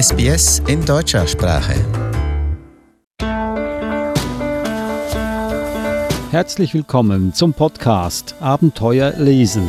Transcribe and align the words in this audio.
SBS 0.00 0.62
in 0.68 0.84
deutscher 0.84 1.26
Sprache. 1.26 1.74
Herzlich 6.30 6.72
willkommen 6.72 7.34
zum 7.34 7.52
Podcast 7.52 8.36
Abenteuer 8.38 9.14
lesen. 9.16 9.66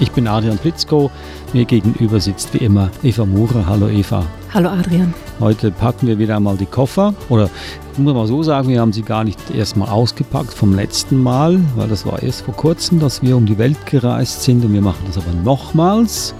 Ich 0.00 0.10
bin 0.12 0.26
Adrian 0.26 0.56
Plitzko. 0.56 1.10
Mir 1.52 1.66
gegenüber 1.66 2.18
sitzt 2.18 2.54
wie 2.54 2.64
immer 2.64 2.90
Eva 3.02 3.26
Murer. 3.26 3.66
Hallo 3.66 3.90
Eva. 3.90 4.24
Hallo 4.54 4.70
Adrian. 4.70 5.12
Heute 5.38 5.70
packen 5.70 6.06
wir 6.06 6.18
wieder 6.18 6.36
einmal 6.36 6.56
die 6.56 6.64
Koffer. 6.64 7.12
Oder 7.28 7.50
ich 7.92 7.98
muss 7.98 8.14
mal 8.14 8.26
so 8.26 8.42
sagen, 8.42 8.68
wir 8.68 8.80
haben 8.80 8.92
sie 8.92 9.02
gar 9.02 9.22
nicht 9.22 9.38
erstmal 9.54 9.90
ausgepackt 9.90 10.54
vom 10.54 10.74
letzten 10.74 11.22
Mal, 11.22 11.60
weil 11.76 11.88
das 11.88 12.06
war 12.06 12.22
erst 12.22 12.42
vor 12.42 12.54
kurzem, 12.54 12.98
dass 12.98 13.22
wir 13.22 13.36
um 13.36 13.44
die 13.44 13.58
Welt 13.58 13.84
gereist 13.84 14.42
sind 14.42 14.64
und 14.64 14.72
wir 14.72 14.80
machen 14.80 15.04
das 15.06 15.18
aber 15.18 15.32
nochmals. 15.44 16.34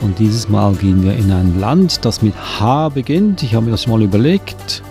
Und 0.00 0.18
dieses 0.18 0.48
Mal 0.48 0.72
gehen 0.74 1.02
wir 1.02 1.14
in 1.14 1.30
ein 1.30 1.60
Land, 1.60 2.04
das 2.06 2.22
mit 2.22 2.34
H 2.34 2.88
beginnt. 2.88 3.42
Ich 3.42 3.54
habe 3.54 3.66
mir 3.66 3.72
das 3.72 3.82
schon 3.82 3.92
mal 3.92 4.02
überlegt. 4.02 4.82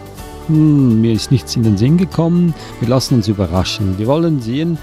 Hm, 0.47 1.01
mir 1.01 1.13
ist 1.13 1.31
nichts 1.31 1.55
in 1.55 1.63
den 1.63 1.77
Sinn 1.77 1.97
gekommen. 1.97 2.53
Wir 2.79 2.89
lassen 2.89 3.15
uns 3.15 3.27
überraschen. 3.27 3.97
Wir 3.97 4.05
wollen 4.05 4.39
sehen, 4.39 4.77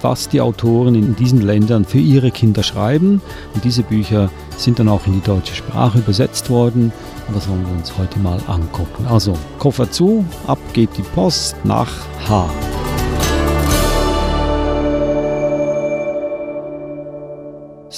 was 0.00 0.30
die 0.30 0.40
Autoren 0.40 0.94
in 0.94 1.14
diesen 1.14 1.42
Ländern 1.42 1.84
für 1.84 1.98
ihre 1.98 2.30
Kinder 2.30 2.62
schreiben. 2.62 3.20
Und 3.54 3.64
diese 3.64 3.82
Bücher 3.82 4.30
sind 4.56 4.78
dann 4.78 4.88
auch 4.88 5.06
in 5.06 5.12
die 5.12 5.22
deutsche 5.26 5.54
Sprache 5.54 5.98
übersetzt 5.98 6.48
worden. 6.48 6.90
Und 7.30 7.36
das 7.36 7.48
wollen 7.48 7.64
wir 7.64 7.72
uns 7.74 7.96
heute 7.96 8.18
mal 8.18 8.40
angucken. 8.48 9.06
Also 9.06 9.38
Koffer 9.60 9.88
zu, 9.88 10.24
ab 10.48 10.58
geht 10.72 10.90
die 10.98 11.02
Post 11.02 11.54
nach 11.64 11.88
H. 12.28 12.50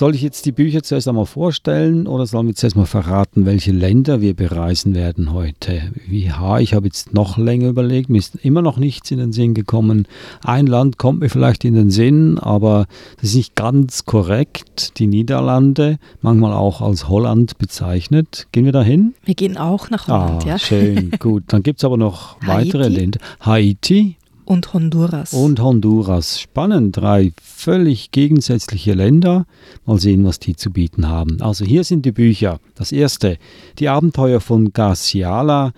Soll 0.02 0.16
ich 0.16 0.22
jetzt 0.22 0.46
die 0.46 0.50
Bücher 0.50 0.82
zuerst 0.82 1.06
einmal 1.06 1.26
vorstellen 1.26 2.08
oder 2.08 2.26
sollen 2.26 2.48
wir 2.48 2.56
zuerst 2.56 2.74
mal 2.74 2.86
verraten, 2.86 3.46
welche 3.46 3.70
Länder 3.70 4.20
wir 4.20 4.34
bereisen 4.34 4.96
werden 4.96 5.32
heute? 5.32 5.92
Wie 6.08 6.32
ha, 6.32 6.58
ich 6.58 6.74
habe 6.74 6.86
jetzt 6.86 7.14
noch 7.14 7.38
länger 7.38 7.68
überlegt, 7.68 8.10
mir 8.10 8.18
ist 8.18 8.34
immer 8.42 8.62
noch 8.62 8.78
nichts 8.78 9.12
in 9.12 9.18
den 9.18 9.30
Sinn 9.30 9.54
gekommen. 9.54 10.08
Ein 10.42 10.66
Land 10.66 10.98
kommt 10.98 11.20
mir 11.20 11.28
vielleicht 11.28 11.64
in 11.64 11.74
den 11.74 11.90
Sinn, 11.90 12.36
aber 12.40 12.86
das 13.20 13.28
ist 13.28 13.36
nicht 13.36 13.54
ganz 13.54 14.04
korrekt. 14.04 14.98
Die 14.98 15.06
Niederlande, 15.06 16.00
manchmal 16.20 16.52
auch 16.52 16.80
als 16.80 17.08
Holland 17.08 17.58
bezeichnet. 17.58 18.48
Gehen 18.50 18.64
wir 18.64 18.72
dahin? 18.72 19.14
Wir 19.24 19.36
gehen 19.36 19.56
auch 19.56 19.88
nach 19.88 20.08
Holland, 20.08 20.42
ah, 20.42 20.48
ja. 20.48 20.58
Schön, 20.58 21.12
gut. 21.20 21.44
Dann 21.46 21.62
gibt 21.62 21.78
es 21.78 21.84
aber 21.84 21.96
noch 21.96 22.38
weitere 22.44 22.86
Haiti. 22.86 22.94
Länder. 22.96 23.20
Haiti, 23.38 24.16
Und 24.44 24.72
Honduras. 24.74 25.32
und 25.32 25.60
Honduras. 25.60 26.40
Spannend, 26.40 26.96
drei 26.96 27.32
völlig 27.42 28.10
gegensätzliche 28.10 28.94
Länder. 28.94 29.46
Mal 29.86 29.98
sehen, 29.98 30.24
was 30.24 30.38
die 30.38 30.56
zu 30.56 30.70
bieten 30.70 31.08
haben. 31.08 31.40
Also 31.40 31.64
hier 31.64 31.84
sind 31.84 32.04
die 32.04 32.12
Bücher. 32.12 32.58
Das 32.74 32.92
erste, 32.92 33.38
die 33.78 33.88
Abenteuer 33.88 34.40
von 34.40 34.72
Garciala. 34.72 35.72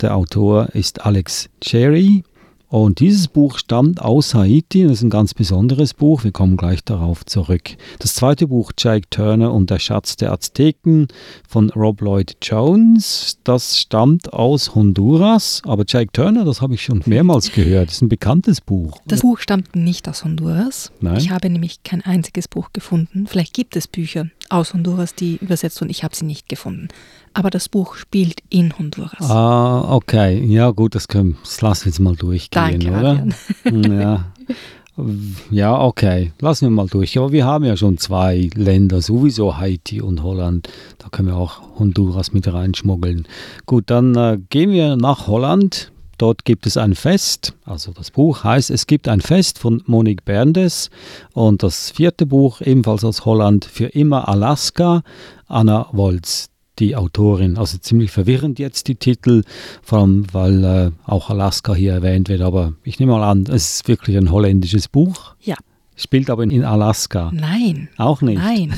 Der 0.00 0.14
Autor 0.16 0.68
ist 0.74 1.04
Alex 1.04 1.48
Cherry. 1.60 2.22
Und 2.68 3.00
dieses 3.00 3.28
Buch 3.28 3.56
stammt 3.58 4.02
aus 4.02 4.34
Haiti. 4.34 4.82
Das 4.82 4.92
ist 4.92 5.02
ein 5.02 5.10
ganz 5.10 5.32
besonderes 5.32 5.94
Buch. 5.94 6.24
Wir 6.24 6.32
kommen 6.32 6.58
gleich 6.58 6.84
darauf 6.84 7.24
zurück. 7.24 7.70
Das 7.98 8.14
zweite 8.14 8.46
Buch, 8.46 8.72
Jake 8.76 9.08
Turner 9.08 9.54
und 9.54 9.70
der 9.70 9.78
Schatz 9.78 10.16
der 10.16 10.32
Azteken 10.32 11.08
von 11.48 11.70
Rob 11.70 12.02
Lloyd 12.02 12.36
Jones. 12.42 13.38
Das 13.42 13.78
stammt 13.78 14.34
aus 14.34 14.74
Honduras. 14.74 15.62
Aber 15.64 15.84
Jake 15.88 16.12
Turner, 16.12 16.44
das 16.44 16.60
habe 16.60 16.74
ich 16.74 16.82
schon 16.82 17.02
mehrmals 17.06 17.52
gehört. 17.52 17.88
Das 17.88 17.96
ist 17.96 18.02
ein 18.02 18.10
bekanntes 18.10 18.60
Buch. 18.60 18.98
das 19.06 19.20
Buch 19.20 19.38
stammt 19.38 19.74
nicht 19.74 20.06
aus 20.06 20.24
Honduras. 20.24 20.92
Nein? 21.00 21.16
Ich 21.16 21.30
habe 21.30 21.48
nämlich 21.48 21.82
kein 21.84 22.02
einziges 22.02 22.48
Buch 22.48 22.74
gefunden. 22.74 23.26
Vielleicht 23.26 23.54
gibt 23.54 23.76
es 23.76 23.88
Bücher 23.88 24.26
aus 24.50 24.74
Honduras, 24.74 25.14
die 25.14 25.36
übersetzt 25.36 25.80
wurden. 25.80 25.90
Ich 25.90 26.04
habe 26.04 26.14
sie 26.14 26.24
nicht 26.24 26.48
gefunden. 26.48 26.88
Aber 27.34 27.50
das 27.50 27.68
Buch 27.68 27.94
spielt 27.94 28.40
in 28.48 28.76
Honduras. 28.78 29.30
Ah, 29.30 29.94
okay. 29.94 30.44
Ja, 30.44 30.70
gut, 30.70 30.94
das, 30.94 31.08
können, 31.08 31.36
das 31.42 31.60
lassen 31.60 31.84
wir 31.84 31.90
jetzt 31.90 32.00
mal 32.00 32.16
durchgehen, 32.16 32.80
Danke, 32.80 32.90
oder? 32.90 33.30
Adrian. 33.64 33.92
Ja. 34.00 34.24
ja, 35.50 35.80
okay. 35.80 36.32
Lassen 36.40 36.66
wir 36.66 36.70
mal 36.70 36.88
durch. 36.88 37.16
Aber 37.18 37.32
wir 37.32 37.44
haben 37.44 37.64
ja 37.64 37.76
schon 37.76 37.98
zwei 37.98 38.50
Länder, 38.54 39.00
sowieso 39.00 39.58
Haiti 39.58 40.00
und 40.00 40.22
Holland. 40.22 40.68
Da 40.98 41.08
können 41.08 41.28
wir 41.28 41.36
auch 41.36 41.78
Honduras 41.78 42.32
mit 42.32 42.52
reinschmuggeln. 42.52 43.28
Gut, 43.66 43.84
dann 43.90 44.14
äh, 44.16 44.38
gehen 44.50 44.70
wir 44.70 44.96
nach 44.96 45.26
Holland. 45.26 45.92
Dort 46.18 46.44
gibt 46.44 46.66
es 46.66 46.76
ein 46.76 46.94
Fest, 46.94 47.54
also 47.64 47.92
das 47.92 48.10
Buch 48.10 48.42
heißt 48.44 48.70
Es 48.70 48.86
gibt 48.86 49.08
ein 49.08 49.20
Fest 49.20 49.58
von 49.58 49.82
Monique 49.86 50.24
Berndes 50.24 50.90
und 51.32 51.62
das 51.62 51.90
vierte 51.90 52.26
Buch 52.26 52.60
ebenfalls 52.60 53.04
aus 53.04 53.24
Holland 53.24 53.64
für 53.64 53.86
immer 53.86 54.28
Alaska, 54.28 55.02
Anna 55.46 55.88
Wolz 55.92 56.50
die 56.78 56.96
Autorin. 56.96 57.56
Also 57.56 57.78
ziemlich 57.78 58.10
verwirrend 58.10 58.58
jetzt 58.58 58.88
die 58.88 58.94
Titel, 58.94 59.42
vor 59.82 60.00
allem 60.00 60.26
weil 60.32 60.64
äh, 60.64 60.90
auch 61.06 61.30
Alaska 61.30 61.74
hier 61.74 61.92
erwähnt 61.92 62.28
wird. 62.28 62.40
Aber 62.40 62.74
ich 62.82 62.98
nehme 62.98 63.12
mal 63.12 63.28
an, 63.28 63.44
es 63.48 63.74
ist 63.74 63.88
wirklich 63.88 64.16
ein 64.16 64.30
holländisches 64.30 64.88
Buch. 64.88 65.34
Ja. 65.40 65.56
Spielt 66.00 66.30
aber 66.30 66.44
in 66.44 66.64
Alaska. 66.64 67.32
Nein. 67.34 67.88
Auch 67.96 68.22
nicht. 68.22 68.38
Nein. 68.38 68.72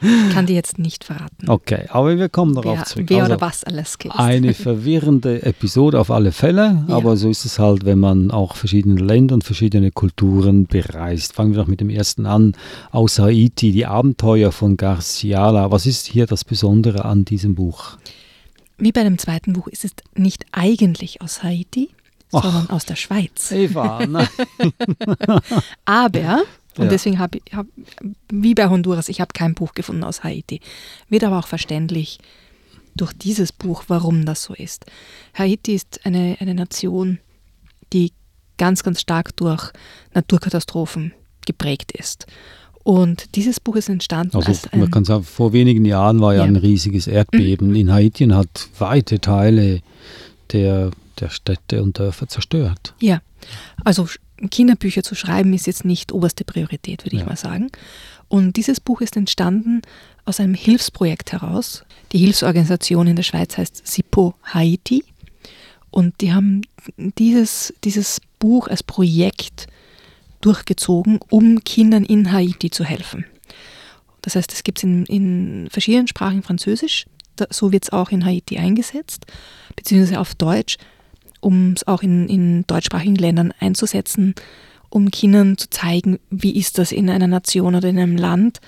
ich 0.00 0.34
kann 0.34 0.46
dir 0.46 0.54
jetzt 0.54 0.78
nicht 0.78 1.04
verraten, 1.04 1.46
Okay, 1.48 1.84
aber 1.90 2.16
wir 2.16 2.30
kommen 2.30 2.54
darauf 2.54 2.78
wer, 2.78 2.84
zurück. 2.86 3.06
wer 3.10 3.18
Also, 3.24 3.32
oder 3.34 3.40
was 3.42 3.64
Alaska 3.64 4.08
ist. 4.08 4.18
eine 4.18 4.54
verwirrende 4.54 5.42
Episode 5.42 6.00
auf 6.00 6.10
alle 6.10 6.32
Fälle, 6.32 6.84
Ja. 6.88 6.96
aber 6.96 7.18
so 7.18 7.28
ist 7.28 7.44
es 7.44 7.58
halt, 7.58 7.84
wenn 7.84 7.98
man 7.98 8.30
auch 8.30 8.56
verschiedene 8.56 8.98
Länder 9.00 9.34
und 9.34 9.44
verschiedene 9.44 9.90
Kulturen 9.90 10.66
bereist. 10.66 11.34
Fangen 11.34 11.52
wir 11.52 11.60
doch 11.60 11.68
mit 11.68 11.80
dem 11.82 11.90
ersten 11.90 12.24
an. 12.24 12.54
Aus 12.92 13.18
Haiti, 13.18 13.70
die 13.72 13.84
Abenteuer 13.84 14.50
von 14.50 14.78
Garciala. 14.78 15.70
Was 15.70 15.84
ist 15.84 16.06
hier 16.06 16.26
das 16.26 16.44
Besondere 16.44 17.04
an 17.04 17.26
diesem 17.26 17.54
Buch? 17.54 17.98
Wie 18.78 18.92
bei 18.92 19.02
dem 19.02 19.18
zweiten 19.18 19.52
Buch 19.52 19.66
ist 19.68 19.84
es 19.84 19.90
nicht 20.14 20.46
eigentlich 20.52 21.20
aus 21.20 21.42
Haiti, 21.42 21.90
Ach. 22.32 22.42
sondern 22.42 22.70
aus 22.70 22.84
der 22.84 22.96
Schweiz. 22.96 23.50
Eva, 23.52 24.04
nein. 24.06 24.28
Aber, 25.84 26.42
und 26.76 26.84
Ja. 26.84 26.90
deswegen 26.90 27.18
habe 27.18 27.38
ich, 27.44 27.54
hab, 27.54 27.66
wie 28.30 28.54
bei 28.54 28.68
Honduras, 28.68 29.08
ich 29.08 29.20
habe 29.20 29.32
kein 29.32 29.54
Buch 29.54 29.74
gefunden 29.74 30.04
aus 30.04 30.22
Haiti. 30.24 30.60
Wird 31.08 31.24
aber 31.24 31.38
auch 31.38 31.46
verständlich 31.46 32.18
durch 32.94 33.12
dieses 33.12 33.52
Buch, 33.52 33.84
warum 33.88 34.24
das 34.26 34.42
so 34.42 34.54
ist. 34.54 34.86
Haiti 35.34 35.74
ist 35.74 36.00
eine, 36.04 36.36
eine 36.40 36.54
Nation, 36.54 37.18
die 37.92 38.12
ganz, 38.58 38.82
ganz 38.82 39.00
stark 39.00 39.36
durch 39.36 39.70
Naturkatastrophen 40.14 41.12
geprägt 41.46 41.92
ist. 41.92 42.26
Und 42.84 43.34
dieses 43.36 43.60
Buch 43.60 43.76
ist 43.76 43.88
entstanden 43.88 44.36
Also 44.36 44.48
als 44.48 44.66
ein, 44.72 44.80
man 44.80 44.90
kann 44.90 45.04
sagen, 45.04 45.22
vor 45.24 45.52
wenigen 45.52 45.84
Jahren 45.84 46.20
war 46.20 46.32
ja, 46.34 46.40
Ja. 46.40 46.44
ein 46.46 46.56
riesiges 46.56 47.06
Erdbeben 47.06 47.74
in 47.74 47.92
Haiti 47.92 48.24
und 48.24 48.34
hat 48.34 48.68
weite 48.78 49.20
Teile 49.20 49.80
der, 50.52 50.90
der 51.20 51.30
Städte 51.30 51.82
und 51.82 51.98
Dörfer 51.98 52.28
zerstört. 52.28 52.94
Ja, 53.00 53.20
also 53.84 54.08
Kinderbücher 54.50 55.02
zu 55.02 55.14
schreiben 55.14 55.52
ist 55.52 55.66
jetzt 55.66 55.84
nicht 55.84 56.12
oberste 56.12 56.44
Priorität, 56.44 57.04
würde 57.04 57.16
Ja. 57.16 57.22
ich 57.22 57.28
mal 57.28 57.36
sagen. 57.36 57.70
Und 58.28 58.56
dieses 58.56 58.78
Buch 58.80 59.00
ist 59.00 59.16
entstanden 59.16 59.82
aus 60.24 60.38
einem 60.40 60.54
Hilfsprojekt 60.54 61.32
heraus. 61.32 61.84
Die 62.12 62.18
Hilfsorganisation 62.18 63.06
in 63.06 63.16
der 63.16 63.22
Schweiz 63.22 63.56
heißt 63.56 63.86
SIPO 63.86 64.34
Haiti. 64.44 65.04
Und 65.90 66.20
die 66.20 66.32
haben 66.32 66.62
dieses, 66.96 67.72
dieses 67.84 68.20
Buch 68.38 68.68
als 68.68 68.82
Projekt 68.82 69.66
durchgezogen, 70.40 71.18
um 71.30 71.64
Kindern 71.64 72.04
in 72.04 72.30
Haiti 72.32 72.70
zu 72.70 72.84
helfen. 72.84 73.24
Das 74.22 74.36
heißt, 74.36 74.52
es 74.52 74.62
gibt 74.62 74.78
es 74.78 74.84
in, 74.84 75.06
in 75.06 75.68
verschiedenen 75.70 76.06
Sprachen 76.08 76.42
Französisch, 76.42 77.06
so 77.50 77.72
wird 77.72 77.84
es 77.84 77.90
auch 77.90 78.10
in 78.10 78.24
Haiti 78.24 78.58
eingesetzt, 78.58 79.26
beziehungsweise 79.76 80.20
auf 80.20 80.34
Deutsch, 80.34 80.76
um 81.40 81.72
es 81.72 81.86
auch 81.86 82.02
in, 82.02 82.28
in 82.28 82.66
deutschsprachigen 82.66 83.16
Ländern 83.16 83.52
einzusetzen, 83.58 84.34
um 84.90 85.10
Kindern 85.10 85.58
zu 85.58 85.68
zeigen, 85.70 86.18
wie 86.30 86.56
ist 86.56 86.78
das 86.78 86.92
in 86.92 87.10
einer 87.10 87.26
Nation 87.26 87.74
oder 87.74 87.88
in 87.88 87.98
einem 87.98 88.16
Land, 88.16 88.60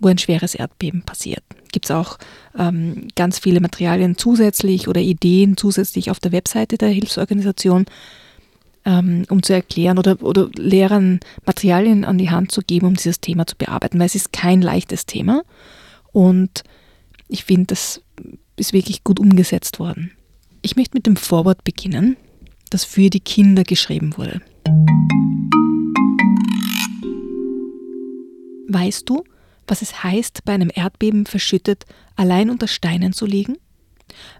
wo 0.00 0.08
ein 0.08 0.18
schweres 0.18 0.54
Erdbeben 0.54 1.02
passiert. 1.02 1.44
Gibt 1.72 1.86
es 1.86 1.90
auch 1.90 2.18
ähm, 2.58 3.08
ganz 3.14 3.38
viele 3.38 3.60
Materialien 3.60 4.16
zusätzlich 4.16 4.88
oder 4.88 5.00
Ideen 5.00 5.56
zusätzlich 5.56 6.10
auf 6.10 6.18
der 6.18 6.32
Webseite 6.32 6.78
der 6.78 6.88
Hilfsorganisation, 6.88 7.84
ähm, 8.84 9.24
um 9.28 9.42
zu 9.42 9.52
erklären 9.52 9.98
oder, 9.98 10.20
oder 10.22 10.48
Lehrern 10.56 11.20
Materialien 11.44 12.04
an 12.04 12.18
die 12.18 12.30
Hand 12.30 12.50
zu 12.50 12.62
geben, 12.62 12.86
um 12.86 12.94
dieses 12.94 13.20
Thema 13.20 13.46
zu 13.46 13.56
bearbeiten, 13.56 13.98
weil 13.98 14.06
es 14.06 14.14
ist 14.14 14.32
kein 14.32 14.62
leichtes 14.62 15.06
Thema 15.06 15.42
und 16.12 16.64
ich 17.28 17.44
finde, 17.44 17.66
das 17.66 18.02
ist 18.56 18.72
wirklich 18.72 19.04
gut 19.04 19.20
umgesetzt 19.20 19.78
worden. 19.78 20.12
Ich 20.62 20.76
möchte 20.76 20.96
mit 20.96 21.06
dem 21.06 21.16
Vorwort 21.16 21.64
beginnen, 21.64 22.16
das 22.68 22.84
für 22.84 23.08
die 23.08 23.20
Kinder 23.20 23.64
geschrieben 23.64 24.16
wurde. 24.18 24.42
Weißt 28.68 29.08
du, 29.08 29.24
was 29.66 29.80
es 29.80 30.04
heißt, 30.04 30.44
bei 30.44 30.52
einem 30.52 30.70
Erdbeben 30.72 31.24
verschüttet 31.24 31.86
allein 32.14 32.50
unter 32.50 32.68
Steinen 32.68 33.12
zu 33.12 33.24
liegen? 33.24 33.56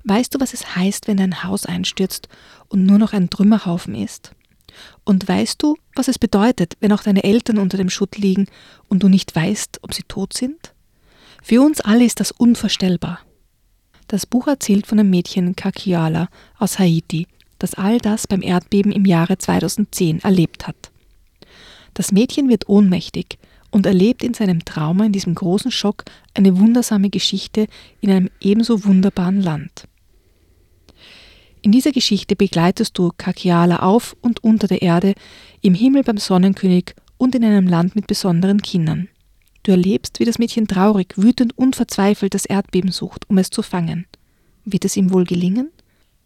Weißt 0.04 0.34
du, 0.34 0.40
was 0.40 0.52
es 0.52 0.76
heißt, 0.76 1.08
wenn 1.08 1.16
dein 1.16 1.42
Haus 1.42 1.64
einstürzt 1.64 2.28
und 2.68 2.84
nur 2.84 2.98
noch 2.98 3.12
ein 3.12 3.30
Trümmerhaufen 3.30 3.94
ist? 3.94 4.32
Und 5.04 5.26
weißt 5.26 5.62
du, 5.62 5.76
was 5.94 6.08
es 6.08 6.18
bedeutet, 6.18 6.76
wenn 6.80 6.92
auch 6.92 7.02
deine 7.02 7.24
Eltern 7.24 7.58
unter 7.58 7.78
dem 7.78 7.90
Schutt 7.90 8.18
liegen 8.18 8.46
und 8.88 9.02
du 9.02 9.08
nicht 9.08 9.34
weißt, 9.34 9.78
ob 9.82 9.94
sie 9.94 10.02
tot 10.02 10.34
sind? 10.34 10.74
Für 11.42 11.62
uns 11.62 11.80
alle 11.80 12.04
ist 12.04 12.20
das 12.20 12.30
unvorstellbar. 12.30 13.20
Das 14.10 14.26
Buch 14.26 14.48
erzählt 14.48 14.88
von 14.88 14.98
einem 14.98 15.08
Mädchen 15.08 15.54
Kakiala 15.54 16.30
aus 16.58 16.80
Haiti, 16.80 17.28
das 17.60 17.74
all 17.74 17.98
das 17.98 18.26
beim 18.26 18.42
Erdbeben 18.42 18.90
im 18.90 19.04
Jahre 19.04 19.38
2010 19.38 20.18
erlebt 20.24 20.66
hat. 20.66 20.90
Das 21.94 22.10
Mädchen 22.10 22.48
wird 22.48 22.68
ohnmächtig 22.68 23.38
und 23.70 23.86
erlebt 23.86 24.24
in 24.24 24.34
seinem 24.34 24.64
Trauma, 24.64 25.04
in 25.04 25.12
diesem 25.12 25.36
großen 25.36 25.70
Schock, 25.70 26.02
eine 26.34 26.58
wundersame 26.58 27.08
Geschichte 27.08 27.68
in 28.00 28.10
einem 28.10 28.30
ebenso 28.40 28.84
wunderbaren 28.84 29.40
Land. 29.40 29.86
In 31.62 31.70
dieser 31.70 31.92
Geschichte 31.92 32.34
begleitest 32.34 32.98
du 32.98 33.12
Kakiala 33.16 33.76
auf 33.76 34.16
und 34.22 34.42
unter 34.42 34.66
der 34.66 34.82
Erde, 34.82 35.14
im 35.62 35.74
Himmel 35.74 36.02
beim 36.02 36.18
Sonnenkönig 36.18 36.96
und 37.16 37.36
in 37.36 37.44
einem 37.44 37.68
Land 37.68 37.94
mit 37.94 38.08
besonderen 38.08 38.60
Kindern. 38.60 39.08
Du 39.62 39.72
erlebst, 39.72 40.20
wie 40.20 40.24
das 40.24 40.38
Mädchen 40.38 40.66
traurig, 40.66 41.14
wütend 41.16 41.56
und 41.56 41.76
verzweifelt 41.76 42.34
das 42.34 42.46
Erdbeben 42.46 42.92
sucht, 42.92 43.28
um 43.28 43.38
es 43.38 43.50
zu 43.50 43.62
fangen. 43.62 44.06
Wird 44.64 44.84
es 44.84 44.96
ihm 44.96 45.12
wohl 45.12 45.24
gelingen? 45.24 45.70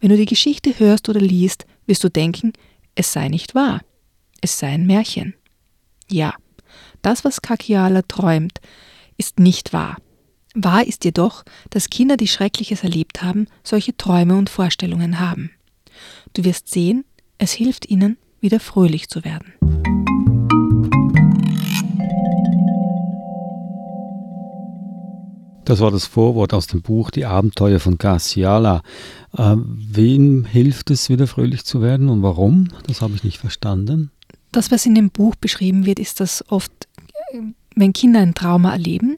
Wenn 0.01 0.11
du 0.11 0.17
die 0.17 0.27
Geschichte 0.27 0.79
hörst 0.79 1.09
oder 1.09 1.21
liest, 1.21 1.67
wirst 1.87 2.05
du 2.05 2.11
denken, 2.11 2.53
es 2.95 3.13
sei 3.13 3.29
nicht 3.29 3.55
wahr. 3.55 3.81
Es 4.41 4.59
sei 4.59 4.69
ein 4.69 4.87
Märchen. 4.87 5.35
Ja, 6.11 6.35
das, 7.03 7.25
was 7.25 7.43
Kakiala 7.43 8.03
träumt, 8.03 8.61
ist 9.17 9.41
nicht 9.41 9.73
wahr. 9.73 9.97
Wahr 10.55 10.87
ist 10.87 11.05
jedoch, 11.05 11.43
dass 11.71 11.91
Kinder, 11.91 12.17
die 12.17 12.29
Schreckliches 12.29 12.85
erlebt 12.85 13.23
haben, 13.23 13.47
solche 13.65 13.97
Träume 13.97 14.37
und 14.37 14.51
Vorstellungen 14.51 15.19
haben. 15.19 15.51
Du 16.33 16.45
wirst 16.45 16.69
sehen, 16.69 17.05
es 17.39 17.53
hilft 17.53 17.91
ihnen, 17.91 18.17
wieder 18.41 18.61
fröhlich 18.61 19.09
zu 19.09 19.25
werden. 19.25 19.55
Das 25.65 25.81
war 25.81 25.91
das 25.91 26.07
Vorwort 26.07 26.53
aus 26.53 26.67
dem 26.67 26.83
Buch 26.83 27.11
Die 27.11 27.25
Abenteuer 27.25 27.81
von 27.81 27.97
Garciala. 27.97 28.83
Äh, 29.37 29.57
wem 29.57 30.45
hilft 30.45 30.91
es, 30.91 31.09
wieder 31.09 31.27
fröhlich 31.27 31.65
zu 31.65 31.81
werden 31.81 32.11
und 32.11 32.23
warum? 32.23 32.69
Das 32.87 33.01
habe 33.01 33.15
ich 33.15 33.25
nicht 33.25 33.39
verstanden. 33.39 34.11
Das, 34.53 34.71
was 34.71 34.85
in 34.85 34.95
dem 34.95 35.11
Buch 35.11 35.35
beschrieben 35.37 35.87
wird, 35.87 35.99
ist, 35.99 36.21
dass 36.21 36.45
oft, 36.51 36.73
wenn 37.75 37.93
Kinder 37.93 38.21
ein 38.21 38.35
Trauma 38.35 38.73
erleben, 38.73 39.17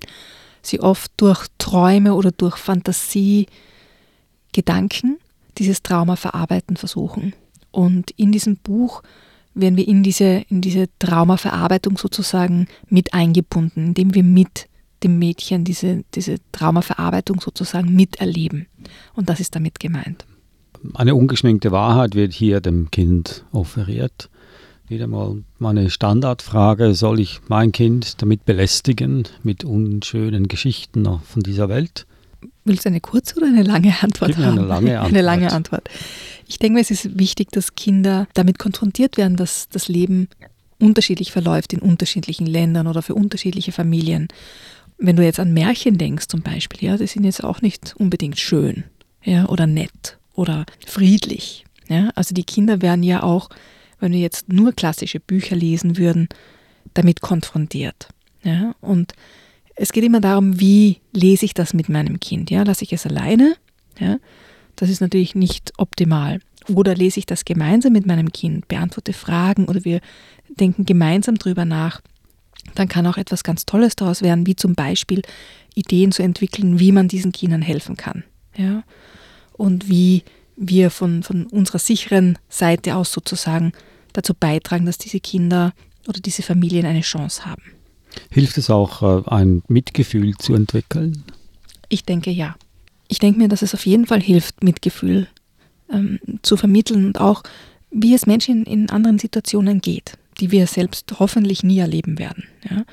sie 0.63 0.81
oft 0.81 1.11
durch 1.17 1.47
Träume 1.59 2.15
oder 2.15 2.31
durch 2.31 2.57
Fantasie, 2.57 3.47
Gedanken 4.53 5.19
dieses 5.59 5.83
Trauma 5.83 6.17
verarbeiten 6.17 6.77
versuchen. 6.77 7.35
Und 7.71 8.13
in 8.13 8.33
diesem 8.33 8.57
Buch 8.57 9.03
werden 9.55 9.77
wir 9.77 9.87
in 9.87 10.03
diese, 10.03 10.45
in 10.49 10.61
diese 10.61 10.87
Traumaverarbeitung 10.99 11.99
sozusagen 11.99 12.69
mit 12.89 13.13
eingebunden, 13.13 13.89
indem 13.89 14.15
wir 14.15 14.23
mit 14.23 14.69
dem 15.07 15.19
Mädchen 15.19 15.65
diese, 15.65 16.05
diese 16.15 16.37
Traumaverarbeitung 16.53 17.41
sozusagen 17.41 17.95
miterleben. 17.95 18.67
Und 19.15 19.29
das 19.29 19.41
ist 19.41 19.55
damit 19.55 19.81
gemeint. 19.81 20.27
Eine 20.95 21.15
ungeschminkte 21.15 21.73
Wahrheit 21.73 22.15
wird 22.15 22.33
hier 22.33 22.61
dem 22.61 22.91
Kind 22.91 23.45
offeriert. 23.53 24.29
Wieder 24.89 25.07
mal 25.07 25.43
meine 25.59 25.91
Standardfrage, 25.91 26.95
soll 26.95 27.19
ich 27.19 27.41
mein 27.49 27.73
Kind 27.73 28.23
damit 28.23 28.45
belästigen, 28.45 29.25
mit 29.43 29.65
unschönen 29.65 30.47
Geschichten 30.47 31.05
von 31.25 31.43
dieser 31.43 31.69
Welt? 31.69 32.07
Willst 32.65 32.85
du 32.85 32.91
eine 32.91 33.01
kurze 33.01 33.37
oder 33.37 33.47
eine 33.47 33.63
lange 33.63 33.95
Antwort 34.01 34.33
Gib 34.33 34.39
mir 34.39 34.47
haben? 34.47 34.59
Eine 34.59 34.67
lange 34.69 35.01
Antwort. 35.01 35.13
Eine 35.13 35.23
lange 35.23 35.53
Antwort. 35.53 35.89
Ich 36.47 36.59
denke, 36.59 36.81
es 36.81 36.91
ist 36.91 37.19
wichtig, 37.19 37.51
dass 37.51 37.75
Kinder 37.75 38.29
damit 38.35 38.59
konfrontiert 38.59 39.17
werden, 39.17 39.37
dass 39.37 39.69
das 39.69 39.89
Leben 39.89 40.29
unterschiedlich 40.79 41.33
verläuft 41.33 41.73
in 41.73 41.81
unterschiedlichen 41.81 42.47
Ländern 42.47 42.87
oder 42.87 43.03
für 43.03 43.15
unterschiedliche 43.15 43.73
Familien. 43.73 44.29
Wenn 44.99 45.17
du 45.17 45.25
jetzt 45.25 45.41
an 45.41 45.53
Märchen 45.53 45.99
denkst 45.99 46.29
zum 46.29 46.43
Beispiel, 46.43 46.89
ja, 46.89 46.97
die 46.97 47.07
sind 47.07 47.25
jetzt 47.25 47.45
auch 47.45 47.61
nicht 47.61 47.95
unbedingt 47.97 48.39
schön 48.39 48.85
ja, 49.23 49.47
oder 49.49 49.67
nett 49.67 50.19
oder 50.35 50.65
friedlich. 50.87 51.65
Ja. 51.89 52.11
Also 52.15 52.35
die 52.35 52.45
Kinder 52.45 52.83
werden 52.83 53.03
ja 53.03 53.23
auch 53.23 53.51
wenn 54.01 54.13
wir 54.13 54.21
jetzt 54.21 54.53
nur 54.53 54.73
klassische 54.73 55.21
Bücher 55.21 55.57
lesen 55.57 55.97
würden, 55.97 56.29
damit 56.95 57.21
konfrontiert. 57.21 58.09
Ja? 58.43 58.75
Und 58.81 59.15
es 59.75 59.93
geht 59.93 60.05
immer 60.05 60.21
darum, 60.21 60.61
wie 60.61 61.01
lese 61.13 61.45
ich 61.45 61.55
das 61.55 61.75
mit 61.75 61.89
meinem 61.89 62.21
Kind? 62.21 62.51
Ja? 62.51 62.63
Lasse 62.63 62.85
ich 62.85 62.93
es 62.93 63.07
alleine? 63.07 63.57
Ja? 63.99 64.19
Das 64.77 64.91
ist 64.91 65.01
natürlich 65.01 65.35
nicht 65.35 65.73
optimal. 65.79 66.41
Oder 66.69 66.95
lese 66.95 67.21
ich 67.21 67.27
das 67.27 67.45
gemeinsam 67.45 67.93
mit 67.93 68.07
meinem 68.07 68.33
Kind, 68.33 68.69
beantworte 68.69 69.13
Fragen 69.13 69.67
oder 69.67 69.85
wir 69.85 70.01
denken 70.49 70.85
gemeinsam 70.85 71.37
drüber 71.37 71.65
nach. 71.65 72.01
Dann 72.75 72.89
kann 72.89 73.07
auch 73.07 73.17
etwas 73.17 73.45
ganz 73.45 73.67
Tolles 73.67 73.97
daraus 73.97 74.23
werden, 74.23 74.47
wie 74.47 74.57
zum 74.57 74.75
Beispiel 74.75 75.23
Ideen 75.75 76.13
zu 76.13 76.23
entwickeln, 76.23 76.79
wie 76.79 76.93
man 76.93 77.09
diesen 77.09 77.33
Kindern 77.33 77.63
helfen 77.63 77.97
kann. 77.97 78.25
Ja? 78.57 78.83
Und 79.53 79.89
wie 79.89 80.25
wir 80.57 80.91
von, 80.91 81.23
von 81.23 81.47
unserer 81.47 81.79
sicheren 81.79 82.39
Seite 82.49 82.97
aus 82.97 83.13
sozusagen 83.13 83.73
dazu 84.13 84.35
beitragen, 84.35 84.87
dass 84.87 84.99
diese 84.99 85.21
Kinder 85.21 85.73
oder 86.09 86.21
diese 86.21 86.43
Familien 86.43 86.87
eine 86.87 87.03
Chance 87.03 87.45
haben. 87.45 87.63
Hilft 88.31 88.57
es 88.57 88.71
auch, 88.71 89.03
äh, 89.03 89.29
ein 89.29 89.63
Mitgefühl 89.69 90.35
zu 90.37 90.55
entwickeln? 90.55 91.25
Ich 91.89 92.05
denke 92.05 92.31
ja. 92.31 92.57
Ich 93.09 93.19
denke 93.19 93.39
mir, 93.39 93.49
dass 93.49 93.63
es 93.63 93.75
auf 93.75 93.87
jeden 93.87 94.07
Fall 94.07 94.21
hilft, 94.21 94.65
Mitgefühl 94.65 95.29
ähm, 95.93 96.19
zu 96.43 96.57
vermitteln 96.57 97.07
und 97.07 97.21
auch, 97.21 97.43
wie 97.91 98.15
es 98.15 98.27
Menschen 98.27 98.65
in, 98.65 98.81
in, 98.81 98.91
anderen 98.91 99.19
Situationen 99.19 99.81
geht, 99.81 100.19
die 100.41 100.51
wir 100.51 100.67
selbst 100.67 101.13
hoffentlich 101.19 101.63
nie 101.63 101.79
erleben 101.79 102.19
werden. 102.19 102.45
Ja? 102.69 102.85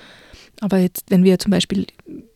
Aber 0.62 0.78
jetzt, 0.78 1.04
wenn 1.10 1.24
wir 1.24 1.40
zum 1.40 1.52
Beispiel 1.52 1.88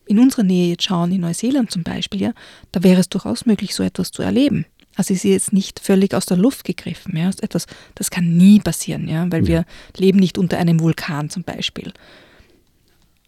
in 0.06 0.18
unserer 0.18 0.42
Nähe 0.42 0.70
jetzt 0.70 0.84
schauen, 0.84 1.12
in 1.12 1.20
Neuseeland 1.20 1.70
zum 1.70 1.82
Beispiel, 1.82 2.20
ja, 2.20 2.32
da 2.72 2.82
wäre 2.82 3.00
es 3.00 3.08
durchaus 3.08 3.46
möglich, 3.46 3.74
so 3.74 3.82
etwas 3.82 4.10
zu 4.10 4.22
erleben. 4.22 4.66
Also 4.96 5.14
ist 5.14 5.22
sie 5.22 5.30
jetzt 5.30 5.52
nicht 5.52 5.78
völlig 5.80 6.12
aus 6.12 6.26
der 6.26 6.36
Luft 6.36 6.64
gegriffen. 6.64 7.16
Ja? 7.16 7.30
Etwas, 7.40 7.66
das 7.94 8.10
kann 8.10 8.36
nie 8.36 8.60
passieren, 8.60 9.08
ja? 9.08 9.30
weil 9.30 9.42
ja. 9.42 9.48
wir 9.48 9.64
leben 9.96 10.18
nicht 10.18 10.38
unter 10.38 10.58
einem 10.58 10.80
Vulkan 10.80 11.30
zum 11.30 11.44
Beispiel. 11.44 11.92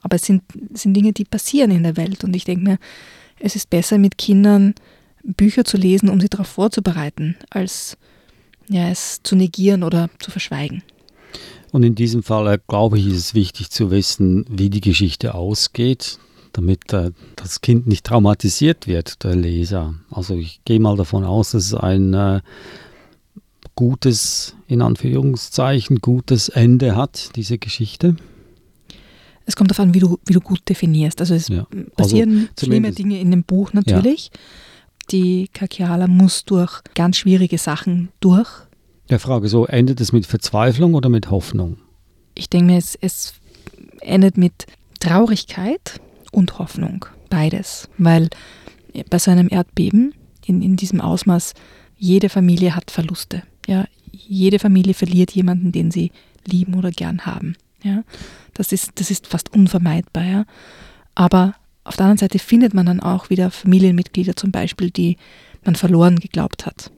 Aber 0.03 0.17
es 0.17 0.23
sind, 0.23 0.43
sind 0.73 0.95
Dinge, 0.95 1.13
die 1.13 1.25
passieren 1.25 1.71
in 1.71 1.83
der 1.83 1.97
Welt. 1.97 2.25
Und 2.25 2.35
ich 2.35 2.45
denke 2.45 2.65
mir, 2.65 2.79
es 3.39 3.57
ist 3.57 3.71
besser 3.71 3.99
mit 3.99 4.19
Kindern 4.19 4.75
Bücher 5.23 5.65
zu 5.65 5.77
lesen, 5.77 6.09
um 6.09 6.21
sie 6.21 6.29
darauf 6.29 6.49
vorzubereiten, 6.49 7.37
als 7.51 7.97
ja, 8.69 8.89
es 8.89 9.21
zu 9.23 9.37
negieren 9.37 9.83
oder 9.83 10.09
zu 10.19 10.31
verschweigen. 10.31 10.83
Und 11.73 11.83
in 11.83 11.95
diesem 11.95 12.23
Fall, 12.23 12.61
glaube 12.67 12.99
ich, 12.99 13.07
ist 13.07 13.17
es 13.17 13.35
wichtig 13.35 13.71
zu 13.71 13.91
wissen, 13.91 14.45
wie 14.49 14.71
die 14.71 14.81
Geschichte 14.81 15.35
ausgeht 15.35 16.19
damit 16.53 16.93
äh, 16.93 17.13
das 17.37 17.61
Kind 17.61 17.87
nicht 17.87 18.05
traumatisiert 18.05 18.87
wird, 18.87 19.23
der 19.25 19.35
Leser. 19.37 19.95
Also 20.11 20.37
ich 20.37 20.61
gehe 20.65 20.81
mal 20.81 20.97
davon 20.97 21.25
aus, 21.25 21.53
dass 21.53 21.67
es 21.67 21.75
ein 21.75 22.15
äh, 22.15 22.41
gutes, 23.75 24.57
in 24.67 24.83
Anführungszeichen, 24.83 26.01
gutes 26.01 26.49
Ende 26.49 26.97
hat, 26.97 27.31
diese 27.37 27.59
Geschichte. 27.59 28.17
Es 29.47 29.57
kommt 29.57 29.71
darauf 29.71 29.81
an, 29.81 29.95
wie 29.95 30.01
du, 30.01 30.19
wie 30.27 30.35
du 30.35 30.41
gut 30.41 30.61
definierst. 30.69 31.21
Also 31.21 31.35
es 31.35 31.49
ja. 31.49 31.67
passieren 31.97 32.51
also 32.57 32.67
schlimme 32.67 32.93
Dinge 32.93 33.21
in 33.21 33.31
dem 33.31 33.43
Buch 33.43 33.73
natürlich. 33.73 34.31
Ja. 34.33 34.41
Die 35.13 35.49
Kakiala 35.53 36.07
muss 36.07 36.45
durch 36.45 36.83
ganz 36.95 37.17
schwierige 37.17 37.59
Sachen 37.59 38.11
durch. 38.21 38.49
Der 39.11 39.19
Frage 39.19 39.49
so, 39.49 39.67
endet 39.67 40.01
es 40.01 40.13
mit 40.13 40.27
Verzweiflung 40.27 40.95
oder 40.95 41.09
mit 41.09 41.31
Hoffnung? 41.31 41.79
Ich 42.35 42.49
denke 42.49 42.73
mir, 42.73 42.79
es, 42.79 42.97
es 43.01 43.35
endet 44.01 44.37
mit 44.37 44.67
Traurigkeit, 45.01 46.01
und 46.31 46.59
Hoffnung. 46.59 47.05
Beides. 47.29 47.89
Weil 47.99 48.29
bei 49.09 49.19
so 49.19 49.31
einem 49.31 49.49
Erdbeben 49.51 50.15
in, 50.45 50.63
in 50.63 50.77
diesem 50.77 51.01
Ausmaß, 51.01 51.55
jede 51.97 52.29
Familie 52.29 52.75
hat 52.75 52.91
Verluste. 52.91 53.43
Ja? 53.67 53.87
Jede 54.13 54.59
Familie 54.59 54.95
verliert 54.95 55.33
jemanden, 55.33 55.73
den 55.73 55.91
sie 55.91 56.13
lieben 56.47 56.75
oder 56.75 56.91
gern 56.91 57.27
haben. 57.27 57.57
Ja? 57.83 58.03
Das, 58.55 58.73
ist, 58.73 58.93
das 58.97 59.11
ist 59.11 59.27
fast 59.27 59.53
unvermeidbar. 59.53 60.25
Ja? 60.25 60.45
Aber 61.15 61.55
auf 61.85 61.97
der 61.97 62.07
anderen 62.07 62.19
Seite 62.19 62.39
findet 62.39 62.75
man 62.75 62.87
dann 62.87 63.01
auch 63.01 63.31
wieder 63.31 63.51
Familienmitglieder 63.51 64.37
zum 64.37 64.51
Beispiel, 64.51 64.91
die 64.91 65.17
man 65.65 65.77
verloren 65.77 66.19
geglaubt 66.19 66.67
hat. 66.67 66.91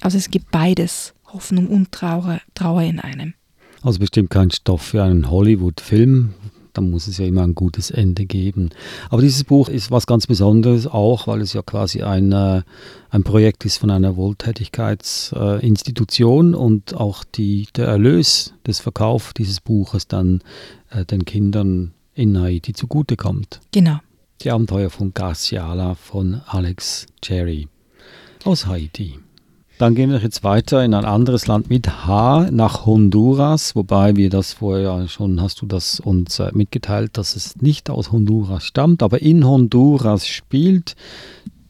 Also 0.00 0.16
es 0.16 0.30
gibt 0.30 0.50
beides, 0.50 1.14
Hoffnung 1.32 1.68
und 1.68 1.92
Trauer, 1.92 2.40
Trauer 2.54 2.82
in 2.82 3.00
einem. 3.00 3.34
Also 3.82 4.00
bestimmt 4.00 4.30
kein 4.30 4.50
Stoff 4.50 4.82
für 4.82 5.02
einen 5.02 5.30
Hollywood-Film, 5.30 6.34
dann 6.72 6.90
muss 6.90 7.06
es 7.06 7.18
ja 7.18 7.26
immer 7.26 7.42
ein 7.42 7.54
gutes 7.54 7.90
Ende 7.90 8.24
geben. 8.26 8.70
Aber 9.10 9.22
dieses 9.22 9.44
Buch 9.44 9.68
ist 9.68 9.90
was 9.90 10.06
ganz 10.06 10.26
Besonderes 10.26 10.86
auch, 10.86 11.26
weil 11.26 11.40
es 11.40 11.52
ja 11.52 11.62
quasi 11.62 12.02
ein, 12.02 12.32
äh, 12.32 12.62
ein 13.10 13.24
Projekt 13.24 13.64
ist 13.64 13.78
von 13.78 13.90
einer 13.90 14.16
Wohltätigkeitsinstitution 14.16 16.54
und 16.54 16.94
auch 16.94 17.24
die, 17.24 17.68
der 17.76 17.88
Erlös 17.88 18.54
des 18.66 18.80
Verkaufs 18.80 19.34
dieses 19.34 19.60
Buches 19.60 20.08
dann 20.08 20.40
äh, 20.90 21.04
den 21.04 21.24
Kindern 21.24 21.92
in 22.14 22.40
Haiti 22.40 22.72
zugutekommt. 22.72 23.60
Genau. 23.72 23.98
Die 24.42 24.50
Abenteuer 24.50 24.90
von 24.90 25.14
Garciala 25.14 25.94
von 25.96 26.42
Alex 26.46 27.06
Cherry 27.22 27.68
aus 28.44 28.66
Haiti. 28.66 29.18
Dann 29.78 29.94
gehen 29.94 30.10
wir 30.10 30.18
jetzt 30.18 30.42
weiter 30.42 30.84
in 30.84 30.92
ein 30.92 31.04
anderes 31.04 31.46
Land 31.46 31.70
mit 31.70 32.04
H 32.04 32.48
nach 32.50 32.84
Honduras, 32.84 33.76
wobei 33.76 34.16
wir 34.16 34.28
das 34.28 34.54
vorher 34.54 35.06
schon, 35.06 35.40
hast 35.40 35.62
du 35.62 35.66
das 35.66 36.00
uns 36.00 36.40
äh, 36.40 36.50
mitgeteilt, 36.52 37.16
dass 37.16 37.36
es 37.36 37.62
nicht 37.62 37.88
aus 37.88 38.10
Honduras 38.10 38.64
stammt, 38.64 39.04
aber 39.04 39.22
in 39.22 39.46
Honduras 39.46 40.26
spielt. 40.26 40.96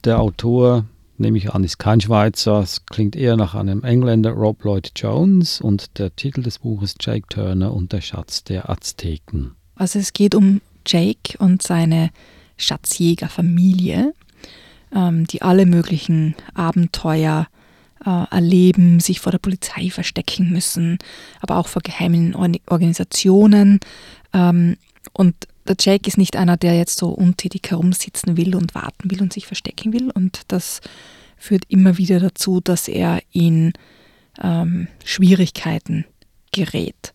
Der 0.04 0.20
Autor, 0.20 0.86
nehme 1.18 1.36
ich 1.36 1.52
an, 1.52 1.64
ist 1.64 1.78
kein 1.78 2.00
Schweizer, 2.00 2.60
es 2.60 2.86
klingt 2.86 3.14
eher 3.14 3.36
nach 3.36 3.54
einem 3.54 3.84
Engländer, 3.84 4.30
Rob 4.30 4.64
Lloyd 4.64 4.92
Jones 4.96 5.60
und 5.60 5.98
der 5.98 6.16
Titel 6.16 6.42
des 6.42 6.60
Buches 6.60 6.94
Jake 6.98 7.26
Turner 7.28 7.74
und 7.74 7.92
der 7.92 8.00
Schatz 8.00 8.42
der 8.42 8.70
Azteken. 8.70 9.52
Also 9.74 9.98
es 9.98 10.14
geht 10.14 10.34
um 10.34 10.62
Jake 10.86 11.36
und 11.38 11.60
seine 11.60 12.08
Schatzjägerfamilie, 12.56 14.14
ähm, 14.96 15.26
die 15.26 15.42
alle 15.42 15.66
möglichen 15.66 16.36
Abenteuer 16.54 17.48
äh, 18.04 18.24
erleben, 18.30 19.00
sich 19.00 19.20
vor 19.20 19.32
der 19.32 19.38
Polizei 19.38 19.90
verstecken 19.90 20.50
müssen, 20.50 20.98
aber 21.40 21.56
auch 21.56 21.68
vor 21.68 21.82
geheimen 21.82 22.34
Organisationen. 22.34 23.80
Ähm, 24.32 24.76
und 25.12 25.34
der 25.66 25.76
Jake 25.78 26.08
ist 26.08 26.18
nicht 26.18 26.36
einer, 26.36 26.56
der 26.56 26.76
jetzt 26.76 26.98
so 26.98 27.08
untätig 27.08 27.70
herumsitzen 27.70 28.36
will 28.36 28.54
und 28.54 28.74
warten 28.74 29.10
will 29.10 29.20
und 29.20 29.32
sich 29.32 29.46
verstecken 29.46 29.92
will. 29.92 30.10
Und 30.10 30.42
das 30.48 30.80
führt 31.36 31.64
immer 31.68 31.98
wieder 31.98 32.20
dazu, 32.20 32.60
dass 32.60 32.88
er 32.88 33.20
in 33.32 33.72
ähm, 34.42 34.88
Schwierigkeiten 35.04 36.04
gerät. 36.52 37.12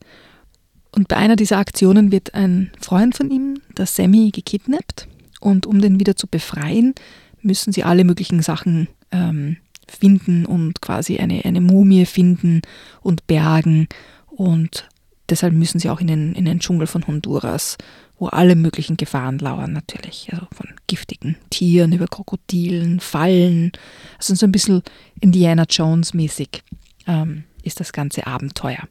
Und 0.92 1.08
bei 1.08 1.16
einer 1.18 1.36
dieser 1.36 1.58
Aktionen 1.58 2.12
wird 2.12 2.36
ein 2.36 2.72
Freund 2.80 3.16
von 3.18 3.32
ihm, 3.32 3.60
der 3.76 3.88
Sammy, 3.88 4.30
gekidnappt. 4.32 5.08
Und 5.40 5.66
um 5.66 5.82
den 5.82 6.00
wieder 6.00 6.16
zu 6.16 6.28
befreien, 6.28 6.94
müssen 7.42 7.74
sie 7.74 7.84
alle 7.84 8.04
möglichen 8.04 8.42
Sachen 8.42 8.88
ähm, 9.12 9.58
finden 9.88 10.46
und 10.46 10.82
quasi 10.82 11.18
eine, 11.18 11.44
eine 11.46 11.62
Mumie 11.62 12.06
finden 12.06 12.62
und 13.02 13.28
bergen. 13.28 13.88
Und 14.28 14.88
deshalb 15.30 15.54
müssen 15.54 15.80
sie 15.80 15.90
auch 15.90 16.02
in 16.02 16.08
den, 16.08 16.34
in 16.34 16.46
den 16.46 16.60
Dschungel 16.60 16.88
von 16.88 17.06
Honduras, 17.06 17.78
wo 18.18 18.28
alle 18.28 18.56
möglichen 18.56 18.98
Gefahren 18.98 19.40
lauern 19.40 19.74
natürlich. 19.74 20.30
Also 20.32 20.48
von 20.52 20.68
giftigen 20.88 21.38
Tieren 21.50 21.92
über 21.92 22.08
Krokodilen, 22.08 23.00
Fallen. 23.00 23.72
Also 24.18 24.36
so 24.36 24.46
ein 24.46 24.52
bisschen 24.52 24.82
Indiana 25.20 25.66
Jones 25.70 26.14
mäßig 26.14 26.64
ähm, 27.08 27.44
ist 27.64 27.80
das 27.80 27.94
ganze 27.94 28.28
Abenteuer. 28.28 28.88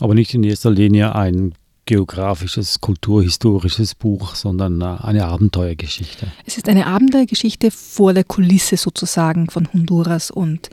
Aber 0.00 0.14
nicht 0.14 0.34
in 0.34 0.42
erster 0.44 0.70
Linie 0.70 1.14
ein 1.14 1.54
geografisches, 1.86 2.80
kulturhistorisches 2.80 3.94
Buch, 3.94 4.34
sondern 4.34 4.80
äh, 4.80 4.84
eine 4.84 5.26
Abenteuergeschichte. 5.26 6.32
Es 6.46 6.56
ist 6.56 6.68
eine 6.68 6.86
Abenteuergeschichte 6.86 7.70
vor 7.70 8.14
der 8.14 8.24
Kulisse 8.24 8.76
sozusagen 8.76 9.50
von 9.50 9.72
Honduras 9.72 10.30
und 10.30 10.70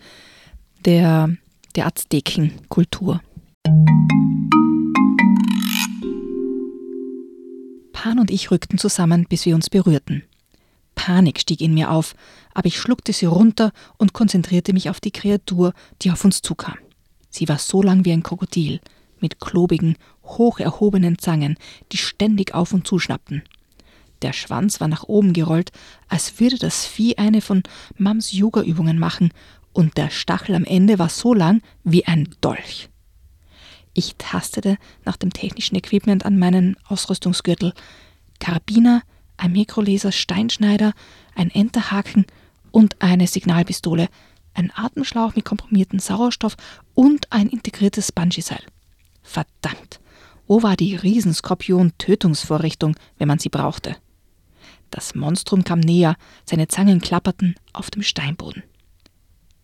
der, 0.86 1.30
der 1.76 1.88
Aztekenkultur. 1.88 3.22
Pan 7.94 8.20
und 8.20 8.32
ich 8.32 8.50
rückten 8.50 8.80
zusammen, 8.80 9.26
bis 9.30 9.46
wir 9.46 9.54
uns 9.54 9.70
berührten. 9.70 10.24
Panik 10.96 11.40
stieg 11.40 11.62
in 11.62 11.74
mir 11.74 11.92
auf, 11.92 12.16
aber 12.54 12.68
ich 12.68 12.78
schluckte 12.78 13.14
sie 13.14 13.26
runter 13.26 13.72
und 13.98 14.14
konzentrierte 14.14 14.74
mich 14.74 14.90
auf 14.90 15.00
die 15.00 15.12
Kreatur, 15.12 15.74
die 16.02 16.12
auf 16.12 16.26
uns 16.26 16.42
zukam. 16.42 16.78
Sie 17.30 17.48
war 17.48 17.60
so 17.60 17.82
lang 17.82 18.04
wie 18.04 18.12
ein 18.12 18.24
Krokodil, 18.24 18.82
mit 19.22 19.40
klobigen, 19.40 19.98
hoch 20.24 20.60
erhobenen 20.60 21.18
Zangen, 21.18 21.58
die 21.92 21.98
ständig 21.98 22.54
auf 22.54 22.74
und 22.74 22.88
zuschnappten. 22.88 23.44
Der 24.22 24.34
Schwanz 24.34 24.80
war 24.80 24.88
nach 24.88 25.04
oben 25.04 25.34
gerollt, 25.34 25.72
als 26.08 26.40
würde 26.40 26.58
das 26.58 26.86
Vieh 26.86 27.18
eine 27.18 27.42
von 27.42 27.64
Mams 27.98 28.32
Yoga-Übungen 28.32 29.00
machen, 29.00 29.32
und 29.74 29.98
der 29.98 30.10
Stachel 30.10 30.56
am 30.56 30.66
Ende 30.66 31.00
war 31.00 31.10
so 31.10 31.34
lang 31.34 31.62
wie 31.84 32.06
ein 32.06 32.30
Dolch. 32.42 32.90
Ich 33.94 34.16
tastete 34.18 34.78
nach 35.06 35.18
dem 35.18 35.32
technischen 35.32 35.76
Equipment 35.76 36.26
an 36.26 36.38
meinen 36.38 36.78
Ausrüstungsgürtel. 36.88 37.74
Karabiner, 38.40 39.02
ein 39.38 39.54
Mikroleser 39.54 40.12
Steinschneider, 40.12 40.94
ein 41.36 41.50
Enterhaken 41.50 42.26
und 42.72 43.02
eine 43.02 43.28
Signalpistole, 43.28 44.08
ein 44.54 44.72
Atemschlauch 44.76 45.36
mit 45.36 45.46
komprimiertem 45.46 46.00
Sauerstoff 46.00 46.58
und 46.94 47.32
ein 47.32 47.48
integriertes 47.48 48.12
Bungee-Seil. 48.12 48.64
Verdammt, 49.32 50.02
wo 50.46 50.62
war 50.62 50.76
die 50.76 50.98
Riesenskorpion-Tötungsvorrichtung, 50.98 52.98
wenn 53.18 53.30
man 53.30 53.40
sie 53.40 53.48
brauchte? 53.48 53.96
Das 54.90 55.16
Monstrum 55.16 55.64
kam 55.64 55.80
näher, 55.80 56.18
seine 56.44 56.68
Zangen 56.68 57.00
klapperten 57.00 57.56
auf 57.72 57.90
dem 57.90 58.04
Steinboden. 58.04 58.64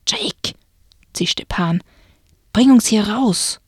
Jake, 0.08 0.56
zischte 1.12 1.46
Pan, 1.46 1.84
bring 2.54 2.72
uns 2.72 2.88
hier 2.88 3.10
raus! 3.10 3.60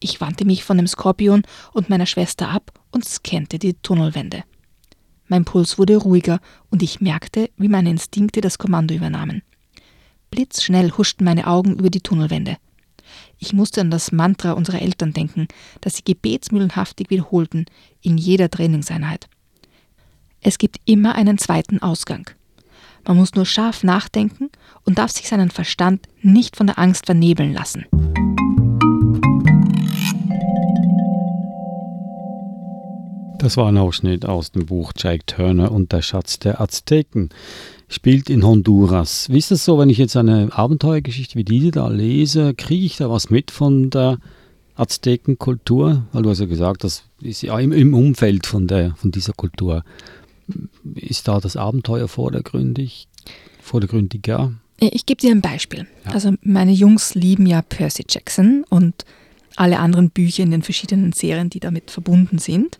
Ich 0.00 0.22
wandte 0.22 0.46
mich 0.46 0.64
von 0.64 0.78
dem 0.78 0.86
Skorpion 0.86 1.42
und 1.74 1.90
meiner 1.90 2.06
Schwester 2.06 2.48
ab 2.48 2.72
und 2.90 3.04
scannte 3.04 3.58
die 3.58 3.74
Tunnelwände. 3.74 4.44
Mein 5.28 5.44
Puls 5.44 5.76
wurde 5.76 5.98
ruhiger 5.98 6.40
und 6.70 6.82
ich 6.82 7.02
merkte, 7.02 7.50
wie 7.58 7.68
meine 7.68 7.90
Instinkte 7.90 8.40
das 8.40 8.56
Kommando 8.56 8.94
übernahmen. 8.94 9.42
Blitzschnell 10.30 10.92
huschten 10.92 11.26
meine 11.26 11.46
Augen 11.46 11.78
über 11.78 11.90
die 11.90 12.00
Tunnelwände. 12.00 12.56
Ich 13.38 13.52
musste 13.52 13.80
an 13.80 13.90
das 13.90 14.12
Mantra 14.12 14.52
unserer 14.52 14.82
Eltern 14.82 15.12
denken, 15.12 15.48
das 15.80 15.96
sie 15.96 16.04
gebetsmühlenhaftig 16.04 17.10
wiederholten 17.10 17.66
in 18.00 18.18
jeder 18.18 18.50
Trainingseinheit. 18.50 19.28
Es 20.40 20.58
gibt 20.58 20.78
immer 20.84 21.14
einen 21.14 21.38
zweiten 21.38 21.80
Ausgang. 21.80 22.30
Man 23.06 23.16
muss 23.16 23.34
nur 23.34 23.46
scharf 23.46 23.82
nachdenken 23.84 24.50
und 24.84 24.98
darf 24.98 25.10
sich 25.10 25.28
seinen 25.28 25.50
Verstand 25.50 26.06
nicht 26.22 26.56
von 26.56 26.66
der 26.66 26.78
Angst 26.78 27.06
vernebeln 27.06 27.52
lassen. 27.52 27.86
Das 33.44 33.58
war 33.58 33.68
ein 33.68 33.76
Ausschnitt 33.76 34.24
aus 34.24 34.52
dem 34.52 34.64
Buch 34.64 34.92
Jack 34.96 35.26
Turner 35.26 35.70
und 35.70 35.92
der 35.92 36.00
Schatz 36.00 36.38
der 36.38 36.62
Azteken 36.62 37.28
spielt 37.88 38.30
in 38.30 38.44
Honduras. 38.44 39.28
Wie 39.30 39.38
ist 39.38 39.50
das 39.50 39.64
so, 39.64 39.78
wenn 39.78 39.90
ich 39.90 39.98
jetzt 39.98 40.16
eine 40.16 40.48
Abenteuergeschichte 40.52 41.36
wie 41.36 41.44
diese 41.44 41.70
da 41.70 41.88
lese, 41.88 42.54
kriege 42.54 42.86
ich 42.86 42.96
da 42.96 43.10
was 43.10 43.30
mit 43.30 43.50
von 43.50 43.90
der 43.90 44.18
Aztekenkultur? 44.74 46.04
Weil 46.12 46.22
du 46.22 46.30
hast 46.30 46.40
ja 46.40 46.46
gesagt, 46.46 46.84
das 46.84 47.04
ist 47.20 47.42
ja 47.42 47.58
im, 47.58 47.72
im 47.72 47.94
Umfeld 47.94 48.46
von, 48.46 48.66
der, 48.66 48.94
von 48.96 49.10
dieser 49.10 49.32
Kultur. 49.32 49.84
Ist 50.94 51.28
da 51.28 51.40
das 51.40 51.56
Abenteuer 51.56 52.08
vordergründig, 52.08 53.08
vordergründiger? 53.60 54.52
Ich 54.78 55.06
gebe 55.06 55.20
dir 55.20 55.30
ein 55.30 55.40
Beispiel. 55.40 55.86
Ja. 56.04 56.12
Also 56.12 56.32
meine 56.42 56.72
Jungs 56.72 57.14
lieben 57.14 57.46
ja 57.46 57.62
Percy 57.62 58.04
Jackson 58.08 58.64
und 58.68 59.04
alle 59.56 59.78
anderen 59.78 60.10
Bücher 60.10 60.42
in 60.42 60.50
den 60.50 60.62
verschiedenen 60.62 61.12
Serien, 61.12 61.48
die 61.48 61.60
damit 61.60 61.90
verbunden 61.90 62.38
sind. 62.38 62.78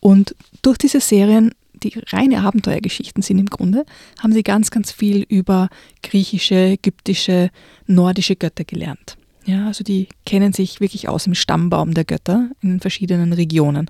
Und 0.00 0.34
durch 0.62 0.76
diese 0.76 1.00
Serien 1.00 1.52
die 1.84 2.00
reine 2.08 2.42
Abenteuergeschichten 2.42 3.22
sind 3.22 3.38
im 3.38 3.46
Grunde, 3.46 3.84
haben 4.20 4.32
sie 4.32 4.42
ganz, 4.42 4.70
ganz 4.70 4.90
viel 4.90 5.22
über 5.28 5.68
griechische, 6.02 6.54
ägyptische, 6.54 7.50
nordische 7.86 8.36
Götter 8.36 8.64
gelernt. 8.64 9.16
Ja, 9.46 9.66
also 9.66 9.84
die 9.84 10.08
kennen 10.24 10.54
sich 10.54 10.80
wirklich 10.80 11.08
aus 11.08 11.26
im 11.26 11.34
Stammbaum 11.34 11.92
der 11.92 12.04
Götter 12.04 12.50
in 12.62 12.80
verschiedenen 12.80 13.34
Regionen. 13.34 13.88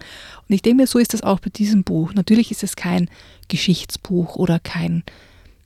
Und 0.49 0.55
ich 0.55 0.63
denke 0.63 0.83
mir, 0.83 0.87
so 0.89 0.99
ist 0.99 1.15
das 1.15 1.23
auch 1.23 1.39
bei 1.39 1.51
diesem 1.51 1.85
Buch. 1.85 2.13
Natürlich 2.13 2.51
ist 2.51 2.65
es 2.65 2.75
kein 2.75 3.09
Geschichtsbuch 3.49 4.35
oder 4.35 4.59
kein 4.59 5.05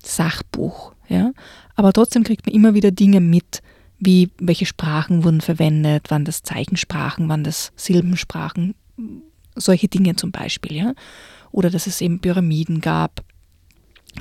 Sachbuch, 0.02 0.92
ja, 1.08 1.32
aber 1.74 1.92
trotzdem 1.92 2.22
kriegt 2.22 2.46
man 2.46 2.54
immer 2.54 2.74
wieder 2.74 2.90
Dinge 2.90 3.20
mit, 3.20 3.62
wie 3.98 4.30
welche 4.38 4.66
Sprachen 4.66 5.24
wurden 5.24 5.40
verwendet, 5.40 6.06
wann 6.08 6.24
das 6.24 6.42
Zeichensprachen, 6.42 7.28
wann 7.28 7.44
das 7.44 7.72
Silbensprachen, 7.76 8.74
solche 9.56 9.88
Dinge 9.88 10.16
zum 10.16 10.30
Beispiel, 10.30 10.76
ja 10.76 10.94
oder 11.50 11.70
dass 11.70 11.86
es 11.86 12.00
eben 12.00 12.20
Pyramiden 12.20 12.80
gab, 12.80 13.22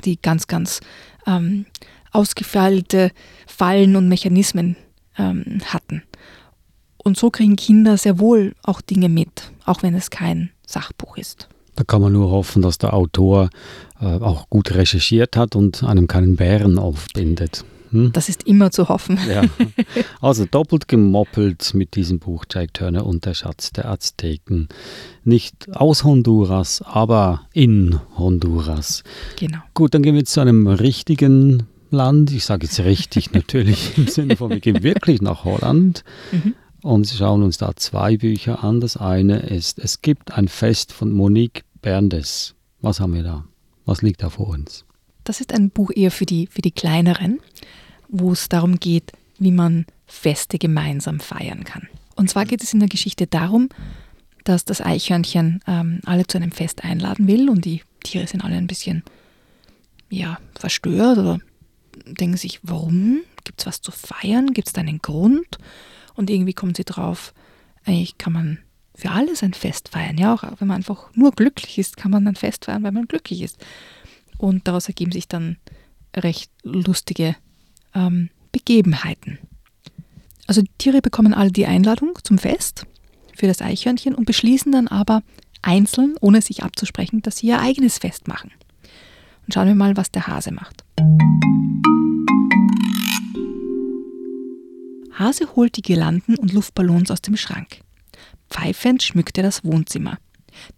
die 0.04 0.20
ganz, 0.20 0.46
ganz 0.46 0.80
ähm, 1.26 1.66
ausgefeilte 2.12 3.10
Fallen 3.46 3.96
und 3.96 4.08
Mechanismen 4.08 4.76
ähm, 5.16 5.60
hatten. 5.64 6.02
Und 6.96 7.16
so 7.16 7.30
kriegen 7.30 7.56
Kinder 7.56 7.96
sehr 7.96 8.18
wohl 8.18 8.54
auch 8.62 8.80
Dinge 8.80 9.08
mit, 9.08 9.52
auch 9.64 9.82
wenn 9.82 9.94
es 9.94 10.10
kein 10.10 10.50
Sachbuch 10.66 11.16
ist. 11.16 11.48
Da 11.76 11.84
kann 11.84 12.02
man 12.02 12.12
nur 12.12 12.30
hoffen, 12.30 12.60
dass 12.60 12.78
der 12.78 12.92
Autor 12.92 13.50
äh, 14.00 14.04
auch 14.04 14.50
gut 14.50 14.74
recherchiert 14.74 15.36
hat 15.36 15.54
und 15.54 15.84
einem 15.84 16.08
keinen 16.08 16.36
Bären 16.36 16.78
aufbindet. 16.78 17.64
Hm? 17.90 18.12
Das 18.12 18.28
ist 18.28 18.44
immer 18.44 18.70
zu 18.70 18.88
hoffen. 18.88 19.18
Ja. 19.28 19.42
Also 20.20 20.44
doppelt 20.44 20.88
gemoppelt 20.88 21.74
mit 21.74 21.94
diesem 21.94 22.18
Buch 22.18 22.44
Jack 22.50 22.74
Turner 22.74 23.06
und 23.06 23.24
der 23.24 23.34
Schatz 23.34 23.72
der 23.72 23.90
Azteken. 23.90 24.68
Nicht 25.24 25.74
aus 25.74 26.04
Honduras, 26.04 26.82
aber 26.82 27.42
in 27.52 27.98
Honduras. 28.16 29.02
Genau. 29.36 29.58
Gut, 29.74 29.94
dann 29.94 30.02
gehen 30.02 30.14
wir 30.14 30.24
zu 30.24 30.40
einem 30.40 30.66
richtigen 30.66 31.64
Land. 31.90 32.32
Ich 32.32 32.44
sage 32.44 32.66
jetzt 32.66 32.80
richtig 32.80 33.32
natürlich 33.32 33.96
im 33.96 34.08
Sinne 34.08 34.36
von, 34.36 34.50
wir 34.50 34.60
gehen 34.60 34.82
wirklich 34.82 35.22
nach 35.22 35.44
Holland. 35.44 36.04
Mhm. 36.32 36.54
Und 36.82 37.08
schauen 37.08 37.42
uns 37.42 37.58
da 37.58 37.74
zwei 37.74 38.16
Bücher 38.16 38.62
an. 38.62 38.80
Das 38.80 38.96
eine 38.96 39.40
ist, 39.40 39.78
es 39.78 40.00
gibt 40.00 40.32
ein 40.32 40.48
Fest 40.48 40.92
von 40.92 41.10
Monique 41.10 41.64
Berndes. 41.82 42.54
Was 42.80 43.00
haben 43.00 43.14
wir 43.14 43.24
da? 43.24 43.44
Was 43.84 44.02
liegt 44.02 44.22
da 44.22 44.30
vor 44.30 44.48
uns? 44.48 44.84
Das 45.28 45.40
ist 45.40 45.52
ein 45.52 45.70
Buch 45.70 45.90
eher 45.94 46.10
für 46.10 46.26
die, 46.26 46.46
für 46.46 46.62
die 46.62 46.72
kleineren 46.72 47.40
wo 48.08 48.32
es 48.32 48.48
darum 48.48 48.80
geht, 48.80 49.12
wie 49.38 49.52
man 49.52 49.86
Feste 50.06 50.58
gemeinsam 50.58 51.20
feiern 51.20 51.64
kann. 51.64 51.88
Und 52.16 52.30
zwar 52.30 52.46
geht 52.46 52.62
es 52.62 52.72
in 52.72 52.80
der 52.80 52.88
Geschichte 52.88 53.26
darum, 53.26 53.68
dass 54.44 54.64
das 54.64 54.80
Eichhörnchen 54.80 55.60
ähm, 55.66 56.00
alle 56.06 56.26
zu 56.26 56.38
einem 56.38 56.52
Fest 56.52 56.82
einladen 56.82 57.28
will 57.28 57.50
und 57.50 57.64
die 57.64 57.82
Tiere 58.02 58.26
sind 58.26 58.42
alle 58.42 58.56
ein 58.56 58.66
bisschen 58.66 59.04
ja, 60.08 60.38
verstört 60.58 61.18
oder 61.18 61.38
denken 62.06 62.38
sich, 62.38 62.60
warum? 62.62 63.20
Gibt 63.44 63.60
es 63.60 63.66
was 63.66 63.82
zu 63.82 63.90
feiern? 63.90 64.54
Gibt 64.54 64.68
es 64.68 64.72
da 64.72 64.80
einen 64.80 65.00
Grund? 65.00 65.58
Und 66.14 66.30
irgendwie 66.30 66.54
kommen 66.54 66.74
sie 66.74 66.84
drauf, 66.84 67.34
eigentlich 67.84 68.16
kann 68.16 68.32
man 68.32 68.58
für 68.94 69.10
alles 69.10 69.42
ein 69.42 69.54
Fest 69.54 69.90
feiern. 69.90 70.16
Ja, 70.16 70.34
auch 70.34 70.42
wenn 70.58 70.68
man 70.68 70.78
einfach 70.78 71.10
nur 71.14 71.32
glücklich 71.32 71.78
ist, 71.78 71.96
kann 71.98 72.10
man 72.10 72.26
ein 72.26 72.36
Fest 72.36 72.64
feiern, 72.64 72.82
weil 72.82 72.92
man 72.92 73.06
glücklich 73.06 73.42
ist. 73.42 73.58
Und 74.38 74.66
daraus 74.66 74.88
ergeben 74.88 75.12
sich 75.12 75.28
dann 75.28 75.58
recht 76.16 76.50
lustige 76.62 77.36
ähm, 77.94 78.30
Begebenheiten. 78.52 79.38
Also 80.46 80.62
die 80.62 80.70
Tiere 80.78 81.02
bekommen 81.02 81.34
alle 81.34 81.52
die 81.52 81.66
Einladung 81.66 82.18
zum 82.24 82.38
Fest 82.38 82.86
für 83.36 83.46
das 83.46 83.60
Eichhörnchen 83.60 84.14
und 84.14 84.24
beschließen 84.24 84.72
dann 84.72 84.88
aber 84.88 85.22
einzeln, 85.62 86.14
ohne 86.20 86.40
sich 86.40 86.62
abzusprechen, 86.62 87.20
dass 87.22 87.38
sie 87.38 87.48
ihr 87.48 87.60
eigenes 87.60 87.98
Fest 87.98 88.28
machen. 88.28 88.52
Und 89.44 89.54
schauen 89.54 89.68
wir 89.68 89.74
mal, 89.74 89.96
was 89.96 90.10
der 90.10 90.26
Hase 90.26 90.52
macht. 90.52 90.84
Hase 95.12 95.56
holt 95.56 95.76
die 95.76 95.82
Girlanden 95.82 96.36
und 96.36 96.52
Luftballons 96.52 97.10
aus 97.10 97.20
dem 97.20 97.36
Schrank. 97.36 97.80
Pfeifend 98.50 99.02
schmückt 99.02 99.36
er 99.36 99.42
das 99.42 99.64
Wohnzimmer. 99.64 100.18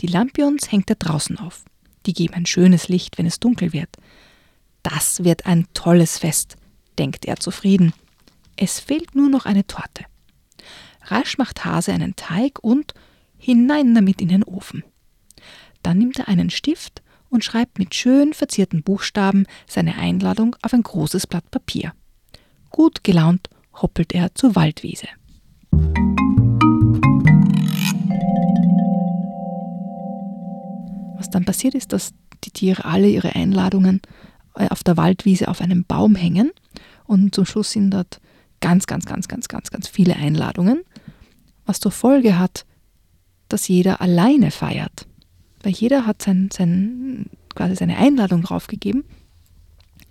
Die 0.01 0.07
Lampions 0.07 0.73
hängt 0.73 0.91
er 0.91 0.97
draußen 0.97 1.39
auf. 1.39 1.65
Die 2.07 2.13
geben 2.13 2.35
ein 2.35 2.47
schönes 2.47 2.89
Licht, 2.89 3.19
wenn 3.19 3.27
es 3.27 3.41
dunkel 3.41 3.73
wird. 3.73 3.91
Das 4.83 5.25
wird 5.25 5.47
ein 5.47 5.67
tolles 5.75 6.19
Fest, 6.19 6.57
denkt 6.99 7.27
er 7.27 7.37
zufrieden. 7.37 7.93
Es 8.57 8.81
fehlt 8.81 9.15
nur 9.15 9.29
noch 9.29 9.47
eine 9.47 9.67
Torte. 9.67 10.05
Rasch 11.03 11.39
macht 11.39 11.65
Hase 11.65 11.93
einen 11.93 12.17
Teig 12.17 12.59
und 12.63 12.95
hinein 13.39 13.95
damit 13.95 14.21
in 14.21 14.29
den 14.29 14.45
Ofen. 14.45 14.85
Dann 15.83 15.99
nimmt 15.99 16.19
er 16.19 16.29
einen 16.29 16.51
Stift 16.51 17.03
und 17.31 17.45
schreibt 17.45 17.79
mit 17.79 17.95
schön 17.95 18.35
verzierten 18.35 18.83
Buchstaben 18.83 19.47
seine 19.67 19.97
Einladung 19.97 20.57
auf 20.63 20.75
ein 20.75 20.83
großes 20.83 21.27
Blatt 21.27 21.51
Papier. 21.51 21.93
Gut 22.71 23.03
gelaunt 23.03 23.49
hoppelt 23.73 24.15
er 24.15 24.35
zur 24.35 24.57
Waldwiese. 24.57 25.09
Was 31.21 31.29
dann 31.29 31.45
passiert 31.45 31.75
ist, 31.75 31.93
dass 31.93 32.15
die 32.45 32.51
Tiere 32.51 32.87
alle 32.87 33.07
ihre 33.07 33.35
Einladungen 33.35 34.01
äh, 34.55 34.69
auf 34.69 34.83
der 34.83 34.97
Waldwiese 34.97 35.49
auf 35.49 35.61
einem 35.61 35.85
Baum 35.85 36.15
hängen 36.15 36.51
und 37.05 37.35
zum 37.35 37.45
Schluss 37.45 37.73
sind 37.73 37.91
dort 37.91 38.23
ganz, 38.63 38.87
ganz, 38.87 39.05
ganz, 39.05 39.29
ganz, 39.29 39.47
ganz, 39.49 39.71
ganz 39.71 39.87
viele 39.87 40.17
Einladungen, 40.17 40.81
was 41.67 41.79
zur 41.79 41.93
Folge 41.93 42.39
hat, 42.39 42.65
dass 43.49 43.69
jeder 43.69 44.01
alleine 44.01 44.51
feiert. 44.51 45.07
Weil 45.63 45.73
jeder 45.73 46.07
hat 46.07 46.23
sein, 46.23 46.49
sein, 46.51 47.27
quasi 47.55 47.77
seine 47.77 47.99
Einladung 47.99 48.41
draufgegeben 48.41 49.05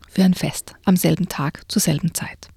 für 0.08 0.24
ein 0.24 0.36
Fest 0.36 0.76
am 0.86 0.96
selben 0.96 1.28
Tag 1.28 1.64
zur 1.72 1.82
selben 1.82 2.14
Zeit. 2.14 2.50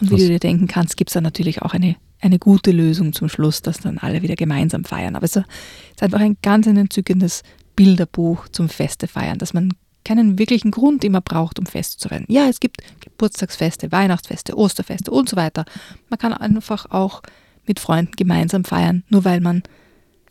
Und 0.00 0.10
wie 0.10 0.14
Was? 0.14 0.20
du 0.20 0.28
dir 0.28 0.38
denken 0.38 0.68
kannst, 0.68 0.96
gibt 0.96 1.10
es 1.10 1.14
da 1.14 1.20
natürlich 1.20 1.62
auch 1.62 1.74
eine, 1.74 1.96
eine 2.20 2.38
gute 2.38 2.70
Lösung 2.70 3.12
zum 3.12 3.28
Schluss, 3.28 3.62
dass 3.62 3.78
dann 3.78 3.98
alle 3.98 4.22
wieder 4.22 4.36
gemeinsam 4.36 4.84
feiern. 4.84 5.16
Aber 5.16 5.24
es 5.24 5.36
ist 5.36 5.44
einfach 6.00 6.20
ein 6.20 6.36
ganz 6.42 6.66
ein 6.66 6.76
entzückendes 6.76 7.42
Bilderbuch 7.76 8.48
zum 8.48 8.68
Feste 8.68 9.08
feiern, 9.08 9.38
dass 9.38 9.54
man 9.54 9.72
keinen 10.04 10.38
wirklichen 10.38 10.70
Grund 10.70 11.04
immer 11.04 11.20
braucht, 11.20 11.58
um 11.58 11.66
Fest 11.66 12.00
zu 12.00 12.08
feiern. 12.08 12.24
Ja, 12.28 12.48
es 12.48 12.60
gibt 12.60 12.78
Geburtstagsfeste, 13.00 13.92
Weihnachtsfeste, 13.92 14.56
Osterfeste 14.56 15.10
und 15.10 15.28
so 15.28 15.36
weiter. 15.36 15.64
Man 16.08 16.18
kann 16.18 16.32
einfach 16.32 16.90
auch 16.90 17.22
mit 17.66 17.80
Freunden 17.80 18.12
gemeinsam 18.16 18.64
feiern, 18.64 19.04
nur 19.08 19.24
weil 19.24 19.40
man 19.40 19.62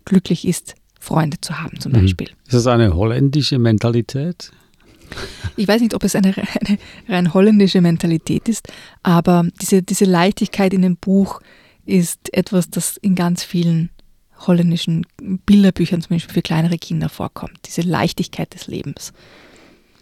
glücklich 0.05 0.47
ist, 0.47 0.75
Freunde 0.99 1.39
zu 1.39 1.59
haben 1.59 1.79
zum 1.79 1.93
mhm. 1.93 2.01
Beispiel. 2.01 2.27
Ist 2.45 2.53
das 2.53 2.67
eine 2.67 2.93
holländische 2.93 3.57
Mentalität? 3.59 4.51
Ich 5.55 5.67
weiß 5.67 5.81
nicht, 5.81 5.93
ob 5.93 6.03
es 6.03 6.15
eine, 6.15 6.33
eine 6.35 6.77
rein 7.07 7.33
holländische 7.33 7.81
Mentalität 7.81 8.47
ist, 8.47 8.67
aber 9.01 9.47
diese, 9.61 9.81
diese 9.81 10.05
Leichtigkeit 10.05 10.73
in 10.73 10.81
dem 10.81 10.97
Buch 10.97 11.41
ist 11.89 12.33
etwas, 12.33 12.69
das 12.69 12.97
in 12.97 13.15
ganz 13.15 13.43
vielen 13.43 13.89
holländischen 14.47 15.05
Bilderbüchern 15.17 16.01
zum 16.01 16.15
Beispiel 16.15 16.33
für 16.33 16.41
kleinere 16.41 16.77
Kinder 16.77 17.09
vorkommt. 17.09 17.59
Diese 17.65 17.81
Leichtigkeit 17.81 18.53
des 18.53 18.67
Lebens. 18.67 19.11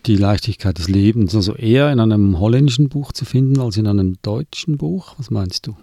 Die 0.06 0.16
Leichtigkeit 0.16 0.78
des 0.78 0.88
Lebens, 0.88 1.34
also 1.34 1.56
eher 1.56 1.92
in 1.92 2.00
einem 2.00 2.40
holländischen 2.40 2.88
Buch 2.90 3.12
zu 3.12 3.26
finden 3.26 3.60
als 3.60 3.78
in 3.78 3.88
einem 3.88 4.18
deutschen 4.22 4.78
Buch. 4.78 5.16
Was 5.18 5.32
meinst 5.32 5.66
du? 5.68 5.76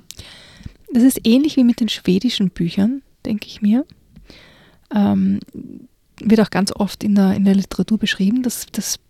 Das 0.92 1.02
ist 1.02 1.20
ähnlich 1.24 1.56
wie 1.56 1.64
mit 1.64 1.80
den 1.80 1.88
schwedischen 1.88 2.50
Büchern, 2.50 3.02
denke 3.26 3.48
ich 3.48 3.60
mir. 3.60 3.84
Ähm, 4.94 5.40
wird 6.20 6.40
auch 6.40 6.50
ganz 6.50 6.70
oft 6.70 7.02
in 7.02 7.16
der, 7.16 7.34
in 7.34 7.44
der 7.44 7.56
Literatur 7.56 7.98
beschrieben, 7.98 8.42
dass, 8.42 8.66
dass 8.66 9.00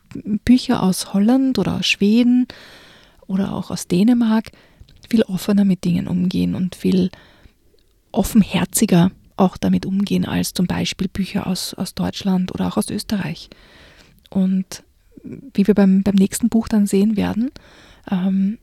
Bücher 0.44 0.82
aus 0.82 1.12
Holland 1.12 1.58
oder 1.58 1.76
aus 1.76 1.86
Schweden 1.86 2.46
oder 3.26 3.52
auch 3.52 3.70
aus 3.70 3.86
Dänemark 3.86 4.50
viel 5.14 5.22
offener 5.22 5.64
mit 5.64 5.84
Dingen 5.84 6.08
umgehen 6.08 6.56
und 6.56 6.74
viel 6.74 7.10
offenherziger 8.10 9.12
auch 9.36 9.56
damit 9.56 9.86
umgehen 9.86 10.24
als 10.24 10.54
zum 10.54 10.66
Beispiel 10.66 11.08
Bücher 11.08 11.46
aus, 11.46 11.72
aus 11.74 11.94
Deutschland 11.94 12.52
oder 12.52 12.66
auch 12.66 12.76
aus 12.76 12.90
Österreich. 12.90 13.48
Und 14.28 14.82
wie 15.22 15.66
wir 15.68 15.74
beim, 15.74 16.02
beim 16.02 16.16
nächsten 16.16 16.48
Buch 16.48 16.66
dann 16.66 16.86
sehen 16.86 17.16
werden, 17.16 17.52
ähm, 18.10 18.58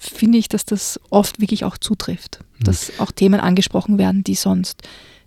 finde 0.00 0.38
ich, 0.38 0.48
dass 0.48 0.64
das 0.64 0.98
oft 1.10 1.42
wirklich 1.42 1.64
auch 1.64 1.76
zutrifft, 1.76 2.40
mhm. 2.58 2.64
dass 2.64 2.98
auch 2.98 3.10
Themen 3.10 3.40
angesprochen 3.40 3.98
werden, 3.98 4.24
die 4.24 4.36
sonst 4.36 4.82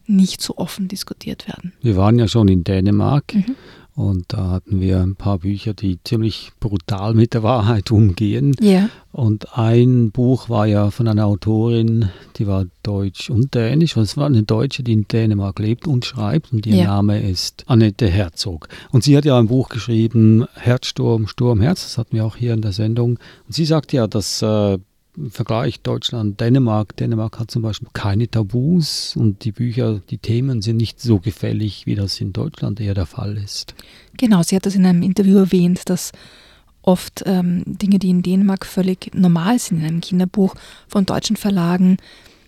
nicht 0.07 0.41
so 0.41 0.57
offen 0.57 0.87
diskutiert 0.87 1.47
werden. 1.47 1.73
Wir 1.81 1.95
waren 1.95 2.17
ja 2.17 2.27
schon 2.27 2.47
in 2.47 2.63
Dänemark 2.63 3.35
mhm. 3.35 3.55
Und 3.95 4.25
da 4.29 4.49
hatten 4.49 4.79
wir 4.81 5.01
ein 5.01 5.15
paar 5.15 5.39
Bücher, 5.39 5.75
die 5.75 5.99
ziemlich 6.03 6.51
brutal 6.59 7.13
mit 7.13 7.35
der 7.35 7.43
Wahrheit 7.43 7.91
umgehen. 7.91 8.55
Yeah. 8.59 8.89
Und 9.11 9.55
ein 9.55 10.09
Buch 10.09 10.49
war 10.49 10.65
ja 10.65 10.89
von 10.89 11.07
einer 11.07 11.27
Autorin, 11.27 12.09
die 12.37 12.47
war 12.47 12.65
deutsch 12.81 13.29
und 13.29 13.53
dänisch. 13.53 13.95
Es 13.95 14.17
war 14.17 14.25
eine 14.25 14.41
Deutsche, 14.41 14.81
die 14.81 14.93
in 14.93 15.07
Dänemark 15.07 15.59
lebt 15.59 15.85
und 15.85 16.05
schreibt. 16.05 16.51
Und 16.51 16.65
ihr 16.65 16.75
yeah. 16.75 16.87
Name 16.87 17.21
ist 17.21 17.65
Annette 17.67 18.07
Herzog. 18.07 18.67
Und 18.91 19.03
sie 19.03 19.15
hat 19.15 19.25
ja 19.25 19.37
ein 19.37 19.47
Buch 19.47 19.69
geschrieben, 19.69 20.47
Herzsturm, 20.55 21.27
Sturmherz. 21.27 21.83
Das 21.83 21.99
hatten 21.99 22.15
wir 22.15 22.25
auch 22.25 22.35
hier 22.35 22.55
in 22.55 22.63
der 22.63 22.71
Sendung. 22.71 23.19
Und 23.45 23.53
sie 23.53 23.65
sagt 23.65 23.93
ja, 23.93 24.07
dass 24.07 24.41
äh, 24.41 24.79
im 25.17 25.31
Vergleich 25.31 25.81
Deutschland, 25.81 26.39
Dänemark. 26.39 26.95
Dänemark 26.97 27.39
hat 27.39 27.51
zum 27.51 27.61
Beispiel 27.61 27.89
keine 27.93 28.27
Tabus 28.27 29.15
und 29.15 29.45
die 29.45 29.51
Bücher, 29.51 30.01
die 30.09 30.17
Themen 30.17 30.61
sind 30.61 30.77
nicht 30.77 30.99
so 30.99 31.19
gefällig, 31.19 31.85
wie 31.85 31.95
das 31.95 32.19
in 32.19 32.33
Deutschland 32.33 32.79
eher 32.79 32.93
der 32.93 33.05
Fall 33.05 33.37
ist. 33.37 33.75
Genau, 34.17 34.43
sie 34.43 34.55
hat 34.55 34.65
das 34.65 34.75
in 34.75 34.85
einem 34.85 35.03
Interview 35.03 35.37
erwähnt, 35.37 35.89
dass 35.89 36.11
oft 36.81 37.23
ähm, 37.25 37.63
Dinge, 37.65 37.99
die 37.99 38.09
in 38.09 38.23
Dänemark 38.23 38.65
völlig 38.65 39.11
normal 39.13 39.59
sind 39.59 39.79
in 39.79 39.85
einem 39.85 40.01
Kinderbuch, 40.01 40.55
von 40.87 41.05
deutschen 41.05 41.35
Verlagen 41.35 41.97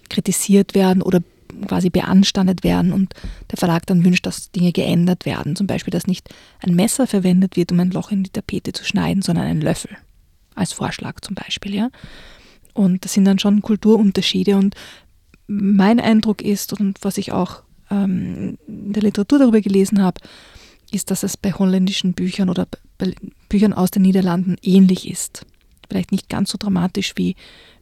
kritisiert 0.09 0.75
werden 0.75 1.01
oder 1.01 1.21
quasi 1.67 1.89
beanstandet 1.89 2.63
werden 2.63 2.91
und 2.91 3.13
der 3.51 3.57
Verlag 3.57 3.85
dann 3.85 4.03
wünscht, 4.03 4.25
dass 4.25 4.51
Dinge 4.51 4.71
geändert 4.71 5.25
werden. 5.25 5.55
Zum 5.55 5.67
Beispiel, 5.67 5.91
dass 5.91 6.07
nicht 6.07 6.29
ein 6.59 6.75
Messer 6.75 7.07
verwendet 7.07 7.55
wird, 7.55 7.71
um 7.71 7.79
ein 7.79 7.91
Loch 7.91 8.11
in 8.11 8.23
die 8.23 8.29
Tapete 8.29 8.73
zu 8.73 8.83
schneiden, 8.83 9.21
sondern 9.21 9.45
ein 9.45 9.61
Löffel. 9.61 9.91
Als 10.53 10.73
Vorschlag 10.73 11.21
zum 11.21 11.35
Beispiel, 11.35 11.73
ja. 11.75 11.89
Und 12.75 13.05
das 13.05 13.13
sind 13.13 13.25
dann 13.25 13.39
schon 13.39 13.63
Kulturunterschiede. 13.63 14.55
Und 14.57 14.75
mein 15.47 15.99
Eindruck 15.99 16.43
ist, 16.43 16.79
und 16.79 17.03
was 17.03 17.17
ich 17.17 17.31
auch 17.31 17.63
ähm, 17.89 18.57
in 18.67 18.93
der 18.93 19.01
Literatur 19.01 19.39
darüber 19.39 19.61
gelesen 19.61 20.03
habe, 20.03 20.21
ist, 20.91 21.09
dass 21.09 21.23
es 21.23 21.37
bei 21.37 21.51
holländischen 21.51 22.13
Büchern 22.13 22.49
oder 22.49 22.67
bei 22.97 23.13
Büchern 23.49 23.73
aus 23.73 23.91
den 23.91 24.03
Niederlanden 24.03 24.57
ähnlich 24.61 25.09
ist. 25.09 25.45
Vielleicht 25.89 26.11
nicht 26.11 26.29
ganz 26.29 26.51
so 26.51 26.57
dramatisch 26.59 27.13
wie 27.15 27.35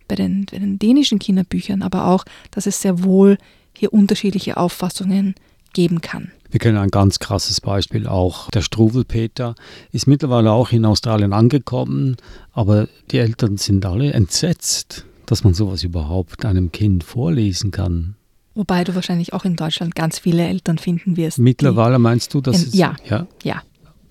bei 0.08 0.16
den, 0.16 0.46
bei 0.46 0.60
den 0.60 0.80
dänischen 0.80 1.20
Kinderbüchern, 1.20 1.82
aber 1.82 2.08
auch, 2.08 2.24
dass 2.52 2.66
es 2.68 2.82
sehr 2.82 3.04
wohl 3.04 3.38
hier 3.76 3.94
unterschiedliche 3.94 4.58
Auffassungen 4.58 5.36
geben 5.74 6.02
kann. 6.02 6.32
Wir 6.50 6.60
kennen 6.60 6.78
ein 6.78 6.92
ganz 6.92 7.18
krasses 7.18 7.62
Beispiel 7.62 8.08
auch. 8.08 8.52
Der 8.52 8.62
Struwelpeter 8.62 9.56
ist 9.92 10.06
mittlerweile 10.06 10.52
auch 10.52 10.72
in 10.72 10.86
Australien 10.86 11.34
angekommen, 11.34 12.16
aber 12.52 12.88
die 13.10 13.18
Eltern 13.18 13.58
sind 13.58 13.86
alle 13.86 14.14
entsetzt, 14.14 15.06
dass 15.26 15.44
man 15.44 15.56
sowas 15.56 15.84
überhaupt 15.84 16.46
einem 16.46 16.72
Kind 16.72 17.04
vorlesen 17.04 17.72
kann. 17.72 18.16
Wobei 18.56 18.84
du 18.84 18.94
wahrscheinlich 18.94 19.34
auch 19.34 19.46
in 19.46 19.56
Deutschland 19.56 19.96
ganz 19.96 20.20
viele 20.20 20.48
Eltern 20.48 20.78
finden 20.78 21.18
wirst. 21.18 21.40
Mittlerweile 21.40 21.98
meinst 21.98 22.34
du, 22.36 22.42
dass 22.42 22.62
es. 22.62 22.76
Ja, 22.76 22.96
ja. 23.10 23.26
ja. 23.44 23.64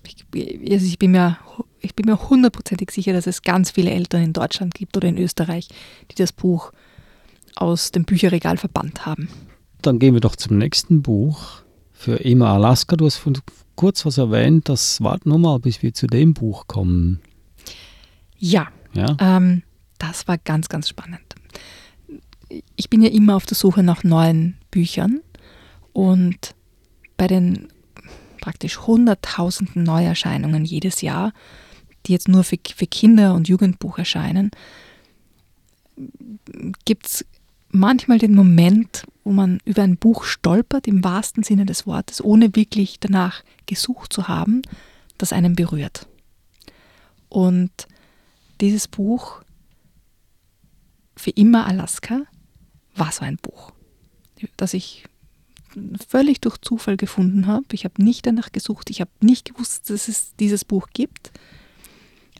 Ich, 0.05 0.25
also 0.69 0.85
ich, 0.85 0.99
bin 0.99 1.11
mir, 1.11 1.37
ich 1.79 1.95
bin 1.95 2.07
mir 2.07 2.29
hundertprozentig 2.29 2.91
sicher, 2.91 3.13
dass 3.13 3.25
es 3.25 3.41
ganz 3.41 3.71
viele 3.71 3.91
Eltern 3.91 4.21
in 4.21 4.33
Deutschland 4.33 4.73
gibt 4.73 4.97
oder 4.97 5.07
in 5.07 5.17
Österreich, 5.17 5.69
die 6.11 6.15
das 6.15 6.33
Buch 6.33 6.73
aus 7.55 7.91
dem 7.91 8.03
Bücherregal 8.03 8.57
verbannt 8.57 9.05
haben. 9.05 9.29
Dann 9.83 9.99
gehen 9.99 10.13
wir 10.13 10.21
doch 10.21 10.37
zum 10.37 10.57
nächsten 10.57 11.01
Buch 11.01 11.61
für 11.91 12.23
Emma 12.23 12.55
Alaska. 12.55 12.95
Du 12.95 13.05
hast 13.05 13.21
kurz 13.75 14.05
was 14.05 14.17
erwähnt, 14.17 14.69
das 14.69 15.01
warten 15.01 15.29
wir 15.29 15.37
mal, 15.37 15.59
bis 15.59 15.81
wir 15.83 15.93
zu 15.93 16.07
dem 16.07 16.33
Buch 16.33 16.67
kommen. 16.67 17.19
Ja, 18.37 18.69
Ja? 18.93 19.17
ähm, 19.19 19.63
das 19.99 20.27
war 20.27 20.37
ganz, 20.37 20.69
ganz 20.69 20.87
spannend. 20.87 21.21
Ich 22.77 22.89
bin 22.89 23.01
ja 23.01 23.09
immer 23.09 23.35
auf 23.35 23.45
der 23.45 23.57
Suche 23.57 23.83
nach 23.83 24.03
neuen 24.05 24.57
Büchern 24.71 25.19
und 25.91 26.55
bei 27.17 27.27
den 27.27 27.67
praktisch 28.39 28.79
hunderttausenden 28.79 29.83
Neuerscheinungen 29.83 30.63
jedes 30.63 31.01
Jahr, 31.01 31.33
die 32.05 32.13
jetzt 32.13 32.29
nur 32.29 32.43
für, 32.45 32.57
für 32.75 32.87
Kinder- 32.87 33.33
und 33.33 33.49
Jugendbuch 33.49 33.97
erscheinen, 33.97 34.51
gibt 36.85 37.07
es 37.07 37.25
manchmal 37.73 38.19
den 38.19 38.35
Moment, 38.35 39.05
wo 39.23 39.31
man 39.31 39.59
über 39.65 39.83
ein 39.83 39.97
Buch 39.97 40.23
stolpert, 40.23 40.87
im 40.87 41.03
wahrsten 41.03 41.43
Sinne 41.43 41.65
des 41.65 41.85
Wortes, 41.85 42.23
ohne 42.23 42.55
wirklich 42.55 42.99
danach 42.99 43.43
gesucht 43.65 44.13
zu 44.13 44.27
haben, 44.27 44.61
das 45.17 45.33
einen 45.33 45.55
berührt. 45.55 46.07
Und 47.29 47.71
dieses 48.61 48.87
Buch 48.87 49.41
für 51.17 51.31
immer 51.31 51.65
Alaska 51.65 52.21
war 52.95 53.11
so 53.11 53.25
ein 53.25 53.37
Buch, 53.37 53.71
das 54.55 54.73
ich 54.73 55.05
völlig 56.07 56.41
durch 56.41 56.57
Zufall 56.59 56.97
gefunden 56.97 57.47
habe. 57.47 57.65
Ich 57.71 57.85
habe 57.85 58.03
nicht 58.03 58.27
danach 58.27 58.51
gesucht, 58.51 58.91
ich 58.91 59.01
habe 59.01 59.11
nicht 59.21 59.45
gewusst, 59.45 59.89
dass 59.89 60.07
es 60.07 60.35
dieses 60.35 60.63
Buch 60.63 60.89
gibt. 60.93 61.31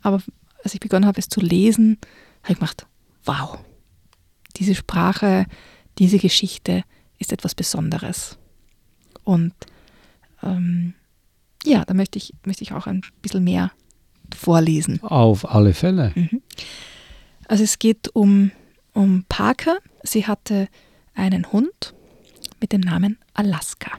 Aber 0.04 0.22
als 0.64 0.74
ich 0.76 0.80
begonnen 0.80 1.08
habe, 1.08 1.20
es 1.20 1.30
zu 1.30 1.40
lesen, 1.40 1.98
habe 2.44 2.54
ich 2.54 2.60
gedacht, 2.60 2.86
wow, 3.26 3.58
diese 4.58 4.76
Sprache, 4.76 5.46
diese 5.98 6.18
Geschichte 6.18 6.84
ist 7.20 7.32
etwas 7.32 7.56
Besonderes. 7.56 8.38
Und 9.24 9.54
ähm, 10.42 10.94
ja, 11.64 11.86
da 11.86 11.94
möchte 11.94 12.18
ich, 12.18 12.34
möchte 12.46 12.64
ich 12.64 12.74
auch 12.74 12.88
ein 12.88 13.02
bisschen 13.22 13.44
mehr 13.44 13.72
vorlesen. 14.36 15.02
Auf 15.04 15.50
alle 15.50 15.74
Fälle. 15.74 16.14
Also 17.48 17.64
es 17.64 17.78
geht 17.78 18.16
um, 18.16 18.52
um 18.94 19.26
Parker. 19.30 19.78
Sie 20.04 20.26
hatte 20.26 20.68
einen 21.14 21.52
Hund 21.52 21.94
mit 22.60 22.72
dem 22.72 22.82
Namen 22.82 23.18
Alaska. 23.34 23.92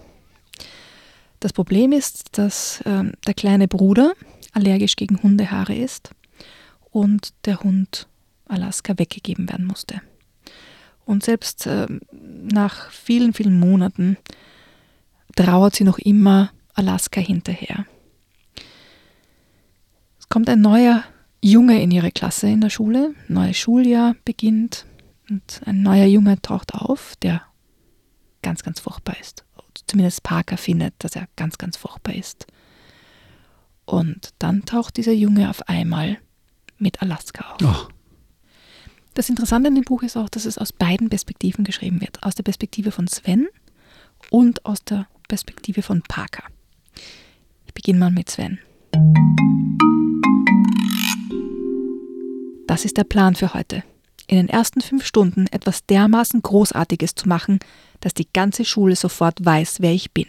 Das 1.41 1.53
Problem 1.53 1.93
ist, 1.93 2.39
dass 2.39 2.83
ähm, 2.87 3.13
der 3.27 3.35
kleine 3.35 3.69
Bruder 3.69 4.15
allergisch 4.53 4.97
gegen 4.97 5.23
Hundehaare 5.23 5.75
ist 5.75 6.11
und 6.91 7.35
der 7.45 7.61
Hund 7.61 8.09
Alaska 8.47 8.99
weggegeben 8.99 9.49
werden 9.49 9.67
musste. 9.67 10.01
Und 11.05 11.25
selbst 11.25 11.67
ähm, 11.67 12.01
nach 12.13 12.91
vielen, 12.91 13.33
vielen 13.33 13.59
Monaten 13.59 14.17
trauert 15.37 15.75
sie 15.75 15.85
noch 15.85 15.99
immer 15.99 16.51
Alaska 16.75 17.21
hinterher. 17.21 17.87
Es 20.19 20.29
kommt 20.29 20.49
ein 20.49 20.61
neuer 20.61 21.05
Junge 21.43 21.83
in 21.83 21.91
ihre 21.91 22.11
Klasse 22.11 22.49
in 22.49 22.61
der 22.63 22.71
Schule, 22.71 23.15
neues 23.29 23.59
Schuljahr 23.59 24.17
beginnt 24.25 24.87
und 25.29 25.61
ein 25.67 25.83
neuer 25.83 26.07
Junge 26.07 26.41
taucht 26.41 26.75
auf, 26.75 27.15
der 27.17 27.43
ganz, 28.43 28.63
ganz 28.63 28.81
furchtbar 28.81 29.17
ist. 29.21 29.45
Zumindest 29.87 30.23
Parker 30.23 30.57
findet, 30.57 30.95
dass 30.99 31.17
er 31.17 31.29
ganz, 31.37 31.59
ganz 31.59 31.77
furchtbar 31.77 32.15
ist. 32.15 32.47
Und 33.85 34.31
dann 34.39 34.65
taucht 34.65 34.97
dieser 34.97 35.13
Junge 35.13 35.51
auf 35.51 35.69
einmal 35.69 36.19
mit 36.79 37.03
Alaska 37.03 37.53
auf. 37.53 37.63
Oh, 37.63 37.94
Das 39.15 39.29
Interessante 39.29 39.69
an 39.69 39.77
dem 39.77 39.85
Buch 39.85 40.03
ist 40.03 40.17
auch, 40.17 40.29
dass 40.29 40.45
es 40.45 40.59
aus 40.59 40.73
beiden 40.73 41.09
Perspektiven 41.09 41.63
geschrieben 41.65 42.01
wird. 42.01 42.21
Aus 42.25 42.35
der 42.35 42.43
Perspektive 42.43 42.91
von 42.91 43.07
Sven 43.07 43.47
und 44.29 44.67
aus 44.67 44.83
der 44.85 45.07
Perspektive 45.29 45.83
von 45.83 46.03
Parker. 46.03 46.43
Ich 47.67 47.75
beginne 47.75 48.01
mal 48.01 48.11
mit 48.11 48.29
Sven. 48.29 48.59
Das 52.67 52.85
ist 52.85 52.97
der 52.97 53.05
Plan 53.05 53.37
für 53.37 53.55
heute. 53.55 53.85
In 54.27 54.39
den 54.39 54.49
ersten 54.49 54.81
fünf 54.81 55.07
Stunden 55.07 55.47
etwas 55.53 55.87
dermaßen 55.87 56.43
Großartiges 56.43 57.15
zu 57.15 57.29
machen, 57.29 57.61
dass 58.01 58.15
die 58.15 58.29
ganze 58.33 58.65
Schule 58.65 58.97
sofort 58.97 59.45
weiß, 59.45 59.77
wer 59.81 59.93
ich 59.93 60.11
bin. 60.11 60.27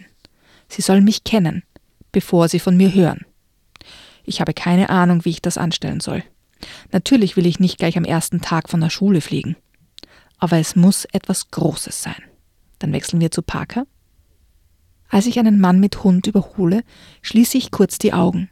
Sie 0.70 0.84
sollen 0.84 1.04
mich 1.04 1.24
kennen, 1.24 1.64
bevor 2.12 2.50
sie 2.50 2.60
von 2.60 2.78
mir 2.78 2.94
hören. 2.94 3.26
Ich 4.26 4.42
habe 4.42 4.54
keine 4.54 4.90
Ahnung, 4.90 5.26
wie 5.26 5.30
ich 5.32 5.42
das 5.42 5.58
anstellen 5.58 6.02
soll. 6.02 6.24
Natürlich 6.92 7.38
will 7.38 7.46
ich 7.46 7.60
nicht 7.60 7.78
gleich 7.78 7.98
am 7.98 8.06
ersten 8.06 8.42
Tag 8.42 8.70
von 8.70 8.82
der 8.82 8.90
Schule 8.90 9.22
fliegen. 9.22 9.56
Aber 10.38 10.58
es 10.58 10.76
muss 10.76 11.06
etwas 11.06 11.52
Großes 11.52 12.02
sein. 12.02 12.22
Dann 12.80 12.94
wechseln 12.94 13.22
wir 13.22 13.32
zu 13.32 13.42
Parker. 13.42 13.86
Als 15.10 15.28
ich 15.28 15.40
einen 15.40 15.60
Mann 15.60 15.80
mit 15.80 16.04
Hund 16.04 16.28
überhole, 16.28 16.84
schließe 17.22 17.58
ich 17.58 17.72
kurz 17.72 17.98
die 17.98 18.14
Augen. 18.14 18.50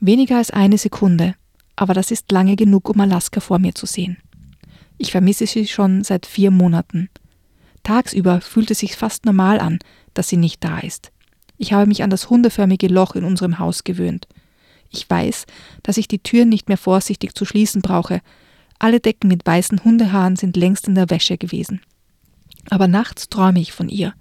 Weniger 0.00 0.38
als 0.38 0.50
eine 0.50 0.78
Sekunde, 0.78 1.34
aber 1.76 1.94
das 1.94 2.10
ist 2.10 2.32
lange 2.32 2.56
genug, 2.56 2.88
um 2.88 3.00
Alaska 3.00 3.40
vor 3.40 3.58
mir 3.58 3.74
zu 3.74 3.86
sehen. 3.86 4.16
Ich 4.98 5.12
vermisse 5.12 5.46
sie 5.46 5.66
schon 5.66 6.04
seit 6.04 6.26
vier 6.26 6.50
Monaten. 6.50 7.08
Tagsüber 7.82 8.40
fühlt 8.40 8.70
es 8.70 8.80
sich 8.80 8.96
fast 8.96 9.24
normal 9.24 9.60
an, 9.60 9.78
dass 10.14 10.28
sie 10.28 10.36
nicht 10.36 10.62
da 10.64 10.78
ist. 10.78 11.12
Ich 11.56 11.72
habe 11.72 11.86
mich 11.86 12.02
an 12.02 12.10
das 12.10 12.30
hundeförmige 12.30 12.88
Loch 12.88 13.14
in 13.14 13.24
unserem 13.24 13.58
Haus 13.58 13.84
gewöhnt. 13.84 14.26
Ich 14.90 15.08
weiß, 15.08 15.46
dass 15.82 15.96
ich 15.96 16.08
die 16.08 16.18
Türen 16.18 16.48
nicht 16.48 16.68
mehr 16.68 16.78
vorsichtig 16.78 17.34
zu 17.34 17.44
schließen 17.44 17.80
brauche. 17.80 18.20
Alle 18.78 19.00
Decken 19.00 19.28
mit 19.28 19.46
weißen 19.46 19.84
Hundehaaren 19.84 20.36
sind 20.36 20.56
längst 20.56 20.88
in 20.88 20.94
der 20.94 21.10
Wäsche 21.10 21.38
gewesen. 21.38 21.80
Aber 22.68 22.88
nachts 22.88 23.28
träume 23.28 23.60
ich 23.60 23.72
von 23.72 23.88
ihr. 23.88 24.14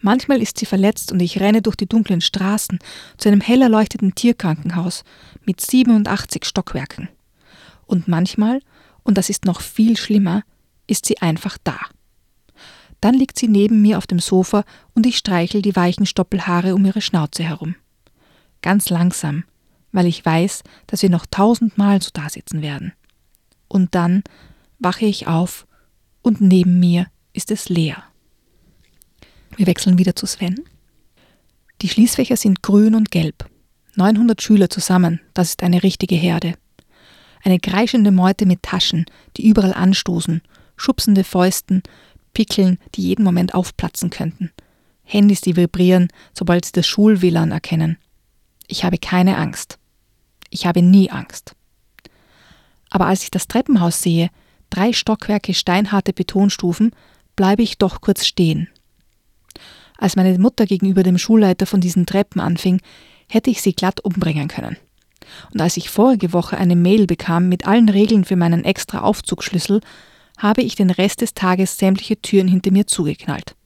Manchmal 0.00 0.42
ist 0.42 0.58
sie 0.58 0.66
verletzt 0.66 1.12
und 1.12 1.20
ich 1.20 1.40
renne 1.40 1.62
durch 1.62 1.76
die 1.76 1.88
dunklen 1.88 2.20
Straßen 2.20 2.78
zu 3.16 3.28
einem 3.28 3.40
hell 3.40 3.62
erleuchteten 3.62 4.14
Tierkrankenhaus 4.14 5.04
mit 5.44 5.60
87 5.60 6.44
Stockwerken. 6.44 7.08
Und 7.86 8.08
manchmal, 8.08 8.60
und 9.02 9.16
das 9.16 9.30
ist 9.30 9.44
noch 9.44 9.60
viel 9.60 9.96
schlimmer, 9.96 10.42
ist 10.86 11.06
sie 11.06 11.18
einfach 11.22 11.56
da. 11.62 11.78
Dann 13.00 13.14
liegt 13.14 13.38
sie 13.38 13.48
neben 13.48 13.82
mir 13.82 13.98
auf 13.98 14.06
dem 14.06 14.18
Sofa 14.18 14.64
und 14.94 15.06
ich 15.06 15.18
streichel 15.18 15.62
die 15.62 15.76
weichen 15.76 16.06
Stoppelhaare 16.06 16.74
um 16.74 16.84
ihre 16.84 17.00
Schnauze 17.00 17.42
herum. 17.42 17.76
Ganz 18.62 18.88
langsam, 18.88 19.44
weil 19.94 20.06
ich 20.06 20.26
weiß, 20.26 20.64
dass 20.88 21.02
wir 21.02 21.08
noch 21.08 21.24
tausendmal 21.24 22.02
so 22.02 22.10
dasitzen 22.12 22.62
werden. 22.62 22.92
Und 23.68 23.94
dann 23.94 24.24
wache 24.80 25.06
ich 25.06 25.28
auf 25.28 25.66
und 26.20 26.40
neben 26.40 26.80
mir 26.80 27.06
ist 27.32 27.52
es 27.52 27.68
leer. 27.68 28.02
Wir 29.56 29.68
wechseln 29.68 29.96
wieder 29.96 30.16
zu 30.16 30.26
Sven. 30.26 30.60
Die 31.80 31.88
Schließfächer 31.88 32.36
sind 32.36 32.62
grün 32.62 32.96
und 32.96 33.12
gelb. 33.12 33.48
900 33.94 34.42
Schüler 34.42 34.68
zusammen, 34.68 35.20
das 35.32 35.50
ist 35.50 35.62
eine 35.62 35.84
richtige 35.84 36.16
Herde. 36.16 36.54
Eine 37.44 37.60
kreischende 37.60 38.10
Meute 38.10 38.46
mit 38.46 38.64
Taschen, 38.64 39.06
die 39.36 39.46
überall 39.46 39.74
anstoßen, 39.74 40.42
schubsende 40.76 41.22
Fäusten, 41.22 41.84
Pickeln, 42.32 42.78
die 42.96 43.02
jeden 43.02 43.22
Moment 43.22 43.54
aufplatzen 43.54 44.10
könnten. 44.10 44.50
Handys, 45.04 45.40
die 45.40 45.54
vibrieren, 45.54 46.08
sobald 46.32 46.64
sie 46.64 46.72
das 46.72 46.86
Schul-WLAN 46.88 47.52
erkennen. 47.52 47.96
Ich 48.66 48.84
habe 48.84 48.98
keine 48.98 49.36
Angst. 49.36 49.78
Ich 50.54 50.66
habe 50.66 50.82
nie 50.82 51.10
Angst. 51.10 51.56
Aber 52.88 53.06
als 53.06 53.24
ich 53.24 53.32
das 53.32 53.48
Treppenhaus 53.48 54.00
sehe, 54.00 54.30
drei 54.70 54.92
Stockwerke 54.92 55.52
steinharte 55.52 56.12
Betonstufen, 56.12 56.92
bleibe 57.34 57.64
ich 57.64 57.76
doch 57.76 58.00
kurz 58.00 58.24
stehen. 58.24 58.68
Als 59.98 60.14
meine 60.14 60.38
Mutter 60.38 60.66
gegenüber 60.66 61.02
dem 61.02 61.18
Schulleiter 61.18 61.66
von 61.66 61.80
diesen 61.80 62.06
Treppen 62.06 62.40
anfing, 62.40 62.80
hätte 63.28 63.50
ich 63.50 63.62
sie 63.62 63.72
glatt 63.72 63.98
umbringen 64.04 64.46
können. 64.46 64.76
Und 65.52 65.60
als 65.60 65.76
ich 65.76 65.90
vorige 65.90 66.32
Woche 66.32 66.56
eine 66.56 66.76
Mail 66.76 67.08
bekam 67.08 67.48
mit 67.48 67.66
allen 67.66 67.88
Regeln 67.88 68.24
für 68.24 68.36
meinen 68.36 68.62
extra 68.62 69.00
Aufzugsschlüssel, 69.00 69.80
habe 70.38 70.62
ich 70.62 70.76
den 70.76 70.90
Rest 70.90 71.20
des 71.20 71.34
Tages 71.34 71.78
sämtliche 71.78 72.22
Türen 72.22 72.46
hinter 72.46 72.70
mir 72.70 72.86
zugeknallt. 72.86 73.56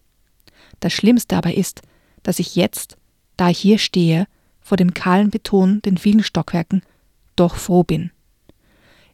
Das 0.80 0.94
Schlimmste 0.94 1.36
aber 1.36 1.52
ist, 1.52 1.82
dass 2.22 2.38
ich 2.38 2.56
jetzt, 2.56 2.96
da 3.36 3.50
ich 3.50 3.58
hier 3.58 3.76
stehe, 3.76 4.26
vor 4.68 4.76
dem 4.76 4.92
kahlen 4.92 5.30
Beton, 5.30 5.80
den 5.80 5.96
vielen 5.96 6.22
Stockwerken, 6.22 6.82
doch 7.36 7.56
froh 7.56 7.84
bin. 7.84 8.10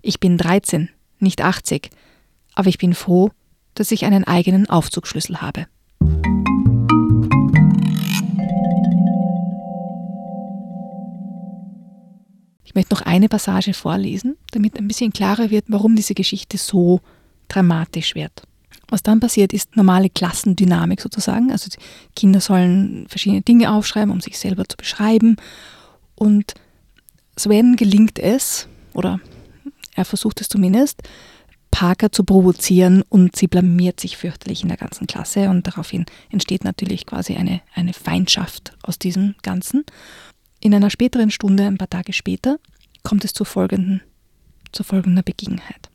Ich 0.02 0.18
bin 0.18 0.36
13, 0.36 0.90
nicht 1.20 1.42
80, 1.42 1.90
aber 2.54 2.68
ich 2.68 2.78
bin 2.78 2.92
froh, 2.92 3.30
dass 3.74 3.92
ich 3.92 4.04
einen 4.04 4.24
eigenen 4.24 4.68
Aufzugsschlüssel 4.68 5.40
habe. 5.40 5.66
Ich 12.64 12.74
möchte 12.74 12.92
noch 12.92 13.02
eine 13.02 13.28
Passage 13.28 13.74
vorlesen, 13.74 14.36
damit 14.50 14.76
ein 14.76 14.88
bisschen 14.88 15.12
klarer 15.12 15.50
wird, 15.50 15.66
warum 15.68 15.94
diese 15.94 16.14
Geschichte 16.14 16.58
so 16.58 17.00
dramatisch 17.46 18.16
wird. 18.16 18.42
Was 18.88 19.02
dann 19.02 19.20
passiert, 19.20 19.52
ist 19.52 19.76
normale 19.76 20.10
Klassendynamik 20.10 21.00
sozusagen. 21.00 21.50
Also 21.50 21.70
Kinder 22.14 22.40
sollen 22.40 23.06
verschiedene 23.08 23.42
Dinge 23.42 23.72
aufschreiben, 23.72 24.12
um 24.12 24.20
sich 24.20 24.38
selber 24.38 24.64
zu 24.68 24.76
beschreiben. 24.76 25.36
Und 26.14 26.54
Sven 27.36 27.76
gelingt 27.76 28.18
es, 28.18 28.68
oder 28.92 29.20
er 29.94 30.04
versucht 30.04 30.40
es 30.40 30.48
zumindest, 30.48 31.02
Parker 31.70 32.12
zu 32.12 32.22
provozieren 32.22 33.02
und 33.08 33.34
sie 33.34 33.48
blamiert 33.48 33.98
sich 33.98 34.16
fürchterlich 34.16 34.62
in 34.62 34.68
der 34.68 34.76
ganzen 34.76 35.08
Klasse 35.08 35.50
und 35.50 35.66
daraufhin 35.66 36.06
entsteht 36.30 36.62
natürlich 36.62 37.04
quasi 37.04 37.34
eine, 37.34 37.62
eine 37.74 37.92
Feindschaft 37.92 38.76
aus 38.82 39.00
diesem 39.00 39.34
Ganzen. 39.42 39.84
In 40.60 40.72
einer 40.72 40.88
späteren 40.88 41.32
Stunde, 41.32 41.66
ein 41.66 41.78
paar 41.78 41.90
Tage 41.90 42.12
später, 42.12 42.58
kommt 43.02 43.24
es 43.24 43.32
zur 43.32 43.46
folgenden 43.46 44.02
zu 44.74 44.82
folgender 44.82 45.22
Begebenheit. 45.22 45.88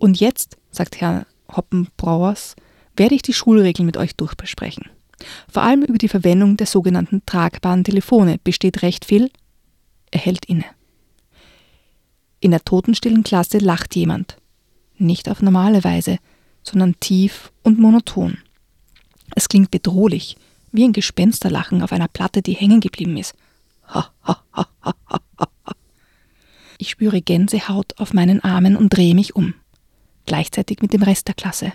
Und 0.00 0.18
jetzt, 0.18 0.56
sagt 0.70 1.00
Herr 1.02 1.26
Hoppenbrauers, 1.54 2.56
werde 2.96 3.14
ich 3.14 3.20
die 3.20 3.34
Schulregeln 3.34 3.84
mit 3.84 3.98
euch 3.98 4.16
durchbesprechen. 4.16 4.88
Vor 5.46 5.62
allem 5.62 5.82
über 5.82 5.98
die 5.98 6.08
Verwendung 6.08 6.56
der 6.56 6.66
sogenannten 6.66 7.22
tragbaren 7.26 7.84
Telefone 7.84 8.38
besteht 8.42 8.80
recht 8.80 9.04
viel. 9.04 9.30
Er 10.10 10.20
hält 10.20 10.46
inne. 10.46 10.64
In 12.40 12.50
der 12.50 12.64
totenstillen 12.64 13.24
Klasse 13.24 13.58
lacht 13.58 13.94
jemand. 13.94 14.38
Nicht 14.96 15.28
auf 15.28 15.42
normale 15.42 15.84
Weise, 15.84 16.16
sondern 16.62 16.98
tief 16.98 17.52
und 17.62 17.78
monoton. 17.78 18.38
Es 19.36 19.50
klingt 19.50 19.70
bedrohlich, 19.70 20.38
wie 20.72 20.84
ein 20.84 20.94
Gespensterlachen 20.94 21.82
auf 21.82 21.92
einer 21.92 22.08
Platte, 22.08 22.40
die 22.40 22.54
hängen 22.54 22.80
geblieben 22.80 23.18
ist. 23.18 23.34
Ha, 23.86 24.10
ha, 24.22 24.42
ha, 24.54 24.66
ha, 24.82 24.94
ha, 25.10 25.20
ha. 25.38 25.72
Ich 26.78 26.88
spüre 26.88 27.20
Gänsehaut 27.20 27.98
auf 27.98 28.14
meinen 28.14 28.42
Armen 28.42 28.76
und 28.76 28.88
drehe 28.88 29.14
mich 29.14 29.36
um. 29.36 29.52
Gleichzeitig 30.30 30.80
mit 30.80 30.92
dem 30.92 31.02
Rest 31.02 31.26
der 31.26 31.34
Klasse. 31.34 31.72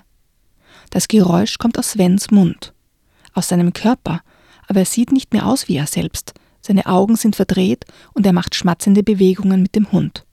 Das 0.89 1.10
Geräusch 1.10 1.58
kommt 1.58 1.78
aus 1.78 1.91
Svens 1.91 2.32
Mund, 2.32 2.74
aus 3.34 3.50
seinem 3.50 3.74
Körper, 3.74 4.22
aber 4.70 4.80
er 4.80 4.86
sieht 4.86 5.12
nicht 5.12 5.34
mehr 5.34 5.46
aus 5.46 5.68
wie 5.68 5.76
er 5.76 5.88
selbst. 5.88 6.34
Seine 6.62 6.86
Augen 6.86 7.18
sind 7.18 7.36
verdreht 7.36 7.84
und 8.13 8.26
er 8.26 8.32
macht 8.32 8.56
schmatzende 8.56 9.04
Bewegungen 9.04 9.62
mit 9.62 9.76
dem 9.76 9.91
Hund. 9.91 10.26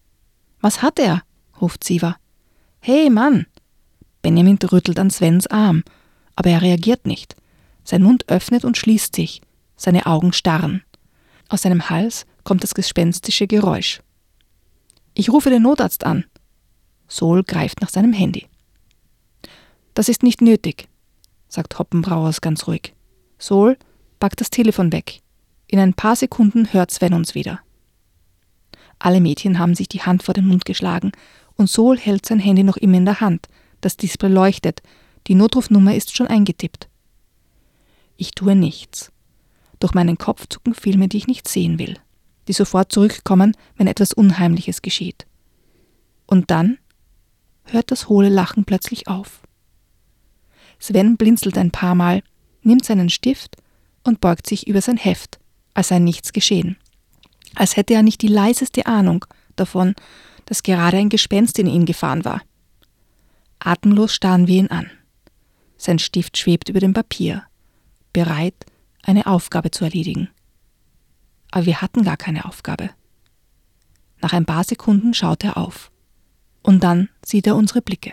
Was 0.60 0.82
hat 0.82 1.00
er? 1.00 1.24
ruft 1.60 1.82
Siva. 1.82 2.16
Hey, 2.78 3.10
Mann! 3.10 3.46
Benjamin 4.22 4.56
rüttelt 4.70 5.00
an 5.00 5.10
Svens 5.10 5.48
Arm, 5.48 5.82
aber 6.36 6.50
er 6.50 6.62
reagiert 6.62 7.08
nicht. 7.08 7.34
Sein 7.82 8.04
Mund 8.04 8.28
öffnet 8.28 8.64
und 8.64 8.78
schließt 8.78 9.16
sich, 9.16 9.42
seine 9.74 10.06
Augen 10.06 10.32
starren. 10.32 10.84
Aus 11.48 11.62
seinem 11.62 11.90
Hals 11.90 12.24
kommt 12.44 12.62
das 12.62 12.74
gespenstische 12.74 13.48
Geräusch. 13.48 14.00
Ich 15.12 15.28
rufe 15.28 15.50
den 15.50 15.62
Notarzt 15.62 16.04
an. 16.04 16.24
Sol 17.12 17.42
greift 17.44 17.82
nach 17.82 17.90
seinem 17.90 18.14
Handy. 18.14 18.46
Das 19.92 20.08
ist 20.08 20.22
nicht 20.22 20.40
nötig, 20.40 20.88
sagt 21.46 21.78
Hoppenbrauers 21.78 22.40
ganz 22.40 22.66
ruhig. 22.66 22.94
Sol 23.38 23.76
packt 24.18 24.40
das 24.40 24.48
Telefon 24.48 24.92
weg. 24.92 25.20
In 25.66 25.78
ein 25.78 25.92
paar 25.92 26.16
Sekunden 26.16 26.72
hört 26.72 26.90
Sven 26.90 27.12
uns 27.12 27.34
wieder. 27.34 27.60
Alle 28.98 29.20
Mädchen 29.20 29.58
haben 29.58 29.74
sich 29.74 29.88
die 29.88 30.00
Hand 30.00 30.22
vor 30.22 30.32
den 30.32 30.46
Mund 30.46 30.64
geschlagen 30.64 31.12
und 31.56 31.68
Sol 31.68 31.98
hält 31.98 32.24
sein 32.24 32.38
Handy 32.38 32.62
noch 32.62 32.78
immer 32.78 32.96
in 32.96 33.04
der 33.04 33.20
Hand. 33.20 33.48
Das 33.82 33.98
Display 33.98 34.30
leuchtet. 34.30 34.80
Die 35.26 35.34
Notrufnummer 35.34 35.94
ist 35.94 36.16
schon 36.16 36.28
eingetippt. 36.28 36.88
Ich 38.16 38.30
tue 38.30 38.56
nichts. 38.56 39.12
Durch 39.80 39.92
meinen 39.92 40.16
Kopf 40.16 40.46
zucken 40.48 40.74
Filme, 40.74 41.08
die 41.08 41.18
ich 41.18 41.26
nicht 41.26 41.46
sehen 41.46 41.78
will, 41.78 41.98
die 42.48 42.54
sofort 42.54 42.90
zurückkommen, 42.90 43.54
wenn 43.76 43.86
etwas 43.86 44.14
Unheimliches 44.14 44.80
geschieht. 44.80 45.26
Und 46.26 46.50
dann 46.50 46.78
hört 47.64 47.90
das 47.90 48.08
hohle 48.08 48.28
Lachen 48.28 48.64
plötzlich 48.64 49.08
auf. 49.08 49.40
Sven 50.78 51.16
blinzelt 51.16 51.56
ein 51.58 51.70
paar 51.70 51.94
Mal, 51.94 52.22
nimmt 52.62 52.84
seinen 52.84 53.10
Stift 53.10 53.56
und 54.02 54.20
beugt 54.20 54.46
sich 54.46 54.66
über 54.66 54.80
sein 54.80 54.96
Heft, 54.96 55.38
als 55.74 55.88
sei 55.88 55.98
nichts 55.98 56.32
geschehen 56.32 56.76
als 57.54 57.76
hätte 57.76 57.94
er 57.94 58.02
nicht 58.02 58.22
die 58.22 58.28
leiseste 58.28 58.86
Ahnung 58.86 59.24
davon, 59.56 59.94
dass 60.46 60.62
gerade 60.62 60.96
ein 60.96 61.08
Gespenst 61.08 61.58
in 61.58 61.66
ihn 61.66 61.86
gefahren 61.86 62.24
war. 62.24 62.42
Atemlos 63.58 64.14
starren 64.14 64.46
wir 64.46 64.58
ihn 64.58 64.70
an. 64.70 64.90
Sein 65.76 65.98
Stift 65.98 66.36
schwebt 66.38 66.68
über 66.68 66.80
dem 66.80 66.94
Papier, 66.94 67.44
bereit, 68.12 68.54
eine 69.02 69.26
Aufgabe 69.26 69.70
zu 69.70 69.84
erledigen. 69.84 70.28
Aber 71.50 71.66
wir 71.66 71.82
hatten 71.82 72.04
gar 72.04 72.16
keine 72.16 72.44
Aufgabe. 72.44 72.90
Nach 74.20 74.32
ein 74.32 74.46
paar 74.46 74.64
Sekunden 74.64 75.14
schaut 75.14 75.44
er 75.44 75.56
auf. 75.56 75.90
Und 76.62 76.84
dann 76.84 77.08
sieht 77.32 77.46
er 77.46 77.56
unsere 77.56 77.80
Blicke. 77.80 78.12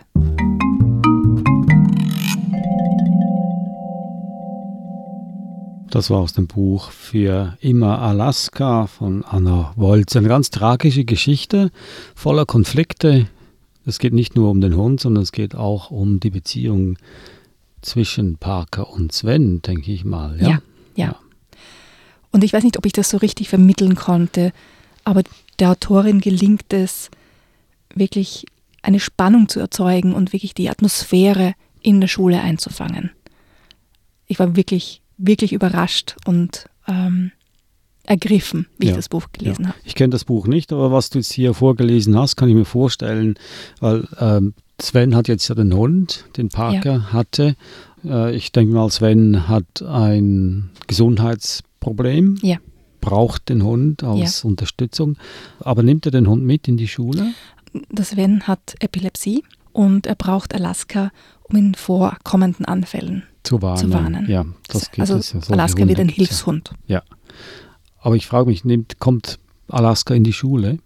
Das 5.90 6.10
war 6.10 6.20
aus 6.20 6.32
dem 6.32 6.48
Buch 6.48 6.92
für 6.92 7.58
immer 7.60 8.00
Alaska 8.00 8.88
von 8.88 9.26
Anna 9.26 9.74
Wolz. 9.76 10.16
Eine 10.16 10.30
ganz 10.30 10.52
tragische 10.52 11.04
Geschichte, 11.04 11.70
voller 12.16 12.46
Konflikte. 12.46 13.28
Es 13.86 14.00
geht 14.00 14.14
nicht 14.14 14.38
nur 14.38 14.50
um 14.52 14.62
den 14.62 14.78
Hund, 14.78 15.02
sondern 15.02 15.24
es 15.24 15.34
geht 15.34 15.54
auch 15.54 15.92
um 15.92 16.22
die 16.22 16.30
Beziehung 16.30 16.98
zwischen 17.82 18.38
Parker 18.38 18.90
und 18.90 19.12
Sven, 19.12 19.62
denke 19.62 19.92
ich 19.92 20.06
mal. 20.06 20.40
Ja? 20.40 20.48
ja, 20.48 20.62
ja. 20.96 21.16
Und 22.32 22.46
ich 22.46 22.54
weiß 22.54 22.64
nicht, 22.64 22.78
ob 22.78 22.86
ich 22.86 22.94
das 22.94 23.10
so 23.10 23.18
richtig 23.18 23.50
vermitteln 23.50 23.96
konnte, 23.96 24.54
aber 25.04 25.24
der 25.60 25.72
Autorin 25.72 26.22
gelingt 26.22 26.72
es, 26.72 27.10
wirklich 27.96 28.46
eine 28.82 29.00
Spannung 29.00 29.50
zu 29.50 29.60
erzeugen 29.60 30.14
und 30.14 30.34
wirklich 30.34 30.54
die 30.54 30.70
Atmosphäre 30.70 31.54
in 31.82 32.02
der 32.02 32.08
Schule 32.08 32.42
einzufangen. 32.42 33.12
Ich 34.28 34.40
war 34.40 34.56
wirklich 34.56 35.02
wirklich 35.20 35.54
überrascht 35.54 36.16
und 36.26 36.66
ähm, 36.88 37.32
ergriffen, 38.04 38.66
wie 38.80 38.88
ja, 38.88 38.92
ich 38.92 38.96
das 38.96 39.10
Buch 39.10 39.28
gelesen 39.32 39.64
ja. 39.64 39.68
habe. 39.70 39.80
Ich 39.84 39.94
kenne 39.94 40.10
das 40.10 40.26
Buch 40.26 40.48
nicht, 40.48 40.74
aber 40.74 40.92
was 40.92 41.12
du 41.12 41.20
jetzt 41.20 41.32
hier 41.32 41.54
vorgelesen 41.54 42.18
hast, 42.18 42.38
kann 42.38 42.50
ich 42.50 42.56
mir 42.56 42.66
vorstellen, 42.66 43.36
weil 43.80 44.08
ähm, 44.20 44.54
Sven 44.82 45.16
hat 45.16 45.28
jetzt 45.28 45.48
ja 45.50 45.56
den 45.56 45.76
Hund, 45.76 46.26
den 46.38 46.50
Parker 46.50 46.94
ja. 46.94 47.14
hatte. 47.14 47.56
Äh, 48.04 48.36
ich 48.36 48.52
denke 48.52 48.74
mal, 48.74 48.90
Sven 48.90 49.48
hat 49.48 49.84
ein 49.84 50.72
Gesundheitsproblem. 50.88 52.38
Braucht 53.02 53.48
den 53.48 53.64
Hund 53.64 54.04
als 54.04 54.44
Unterstützung. 54.44 55.18
Aber 55.62 55.84
nimmt 55.84 56.06
er 56.06 56.12
den 56.12 56.28
Hund 56.28 56.44
mit 56.44 56.68
in 56.68 56.76
die 56.76 56.88
Schule? 56.88 57.34
Der 57.90 58.06
Sven 58.06 58.48
hat 58.48 58.76
Epilepsie 58.80 59.44
und 59.72 60.08
er 60.08 60.16
braucht 60.16 60.54
Alaska, 60.56 61.12
um 61.44 61.56
in 61.56 61.76
vorkommenden 61.76 62.66
Anfällen 62.66 63.24
zu 63.44 63.62
warnen. 63.62 63.78
Zu 63.78 63.94
warnen. 63.94 64.30
Ja, 64.30 64.46
das 64.68 64.92
geht 64.92 65.02
also 65.02 65.16
es 65.16 65.34
ja. 65.34 65.40
Alaska 65.50 65.88
wird 65.88 66.00
ein 66.00 66.10
Hilfshund. 66.10 66.72
Ja. 66.88 67.04
Aber 68.00 68.16
ich 68.16 68.28
frage 68.28 68.50
mich, 68.50 68.66
nimmt, 68.66 69.00
kommt 69.00 69.40
Alaska 69.68 70.14
in 70.14 70.24
die 70.24 70.34
Schule? 70.34 70.80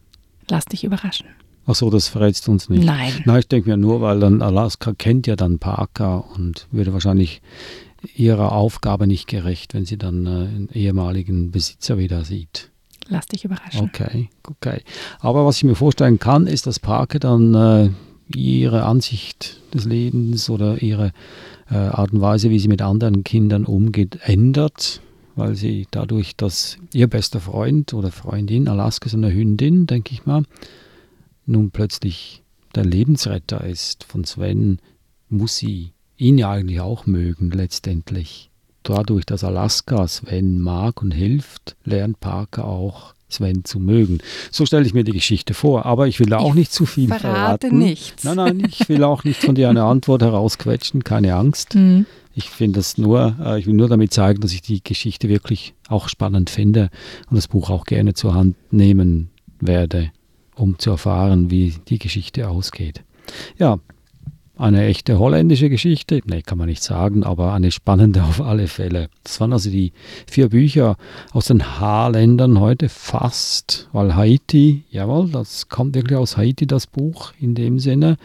Lass 0.50 0.66
dich 0.66 0.84
überraschen. 0.84 1.28
Ach 1.66 1.76
so, 1.76 1.90
das 1.90 2.10
verrätst 2.10 2.48
du 2.48 2.52
uns 2.52 2.70
nicht. 2.70 2.84
Nein. 2.84 3.14
Nein, 3.26 3.40
ich 3.40 3.48
denke 3.48 3.70
mir 3.70 3.78
nur, 3.78 4.02
weil 4.02 4.20
dann 4.20 4.42
Alaska 4.42 4.94
kennt 4.94 5.28
ja 5.28 5.36
dann 5.36 5.60
Parker 5.60 6.26
und 6.36 6.68
würde 6.72 6.92
wahrscheinlich 6.92 7.42
ihrer 8.16 8.52
Aufgabe 8.52 9.08
nicht 9.08 9.28
gerecht, 9.28 9.74
wenn 9.74 9.86
sie 9.86 9.98
dann 9.98 10.26
äh, 10.26 10.30
einen 10.30 10.70
ehemaligen 10.74 11.52
Besitzer 11.52 11.98
wieder 11.98 12.26
sieht. 12.26 12.72
Lass 13.10 13.26
dich 13.26 13.46
überraschen. 13.46 13.82
Okay, 13.82 14.30
okay. 14.48 14.82
Aber 15.20 15.46
was 15.46 15.58
ich 15.58 15.64
mir 15.64 15.76
vorstellen 15.76 16.20
kann, 16.20 16.48
ist, 16.48 16.68
dass 16.68 16.80
Parker 16.80 17.20
dann 17.20 17.54
äh, 17.54 17.90
ihre 18.36 18.84
Ansicht 18.84 19.62
des 19.74 19.86
Lebens 19.86 20.50
oder 20.50 20.82
ihre 20.82 21.12
äh, 21.70 21.76
Art 21.76 22.14
und 22.14 22.22
Weise, 22.22 22.50
wie 22.50 22.60
sie 22.60 22.68
mit 22.68 22.82
anderen 22.82 23.24
Kindern 23.24 23.66
umgeht, 23.66 24.20
ändert, 24.24 25.02
weil 25.36 25.56
sie 25.56 25.88
dadurch, 25.92 26.36
dass 26.36 26.78
ihr 26.94 27.08
bester 27.08 27.40
Freund 27.40 27.94
oder 27.94 28.12
Freundin, 28.12 28.68
Alaska 28.68 29.08
ist 29.08 29.16
eine 29.16 29.34
Hündin, 29.34 29.88
denke 29.88 30.14
ich 30.14 30.26
mal, 30.26 30.44
nun 31.46 31.72
plötzlich 31.72 32.44
der 32.76 32.86
Lebensretter 32.86 33.64
ist 33.64 34.04
von 34.04 34.24
Sven, 34.24 34.80
muss 35.30 35.58
sie 35.58 35.92
ihn 36.18 36.38
ja 36.38 36.52
eigentlich 36.52 36.80
auch 36.80 37.06
mögen 37.06 37.52
letztendlich. 37.52 38.50
Dadurch, 38.84 39.26
dass 39.26 39.44
Alaska 39.44 40.08
Sven 40.08 40.60
mag 40.60 41.02
und 41.02 41.12
hilft, 41.12 41.76
lernt 41.84 42.20
Parker 42.20 42.66
auch 42.66 43.14
Sven 43.30 43.66
zu 43.66 43.80
mögen. 43.80 44.20
So 44.52 44.66
stelle 44.66 44.86
ich 44.86 44.94
mir 44.94 45.04
die 45.04 45.12
Geschichte 45.12 45.54
vor, 45.54 45.86
aber 45.86 46.08
ich 46.08 46.20
will 46.20 46.28
da 46.28 46.38
auch 46.38 46.50
ich 46.50 46.56
nicht 46.56 46.72
zu 46.72 46.86
viel 46.86 47.08
verrate 47.08 47.68
verraten. 47.68 47.78
nichts. 47.78 48.24
Nein, 48.24 48.36
nein, 48.36 48.68
ich 48.70 48.88
will 48.90 49.04
auch 49.04 49.24
nicht 49.24 49.42
von 49.42 49.56
dir 49.56 49.70
eine 49.70 49.84
Antwort 49.86 50.22
herausquetschen, 50.22 51.04
keine 51.04 51.36
Angst. 51.36 51.76
Mhm. 51.76 52.06
Ich 52.36 52.50
finde 52.50 52.80
das 52.80 52.98
nur, 52.98 53.36
äh, 53.44 53.60
ich 53.60 53.68
will 53.68 53.74
nur 53.74 53.90
damit 53.90 54.14
zeigen, 54.14 54.42
dass 54.42 54.54
ich 54.54 54.62
die 54.62 54.84
Geschichte 54.84 55.30
wirklich 55.30 55.74
auch 55.88 56.10
spannend 56.10 56.50
finde 56.50 56.90
und 57.30 57.36
das 57.36 57.48
Buch 57.48 57.70
auch 57.70 57.86
gerne 57.86 58.14
zur 58.14 58.34
Hand 58.34 58.56
nehmen 58.72 59.30
werde, 59.60 60.12
um 60.56 60.80
zu 60.80 60.92
erfahren, 60.92 61.52
wie 61.52 61.76
die 61.88 62.00
Geschichte 62.00 62.50
ausgeht. 62.50 63.04
Ja, 63.58 63.80
eine 64.56 64.86
echte 64.86 65.18
holländische 65.18 65.70
Geschichte, 65.70 66.22
ne, 66.26 66.44
kann 66.44 66.60
man 66.60 66.70
nicht 66.70 66.84
sagen, 66.84 67.24
aber 67.24 67.54
eine 67.54 67.72
spannende 67.72 68.24
auf 68.24 68.40
alle 68.40 68.68
Fälle. 68.68 69.10
Das 69.24 69.40
waren 69.40 69.52
also 69.52 69.70
die 69.70 69.94
vier 70.28 70.50
Bücher 70.50 70.96
aus 71.32 71.46
den 71.46 71.80
Haarländern 71.80 72.60
heute 72.60 72.90
fast, 72.90 73.90
weil 73.94 74.16
Haiti, 74.16 74.84
jawohl, 74.92 75.30
das 75.30 75.70
kommt 75.70 75.96
wirklich 75.96 76.18
aus 76.18 76.38
Haiti, 76.38 76.68
das 76.68 76.86
Buch 76.86 77.34
in 77.40 77.56
dem 77.56 77.80
Sinne. 77.80 78.18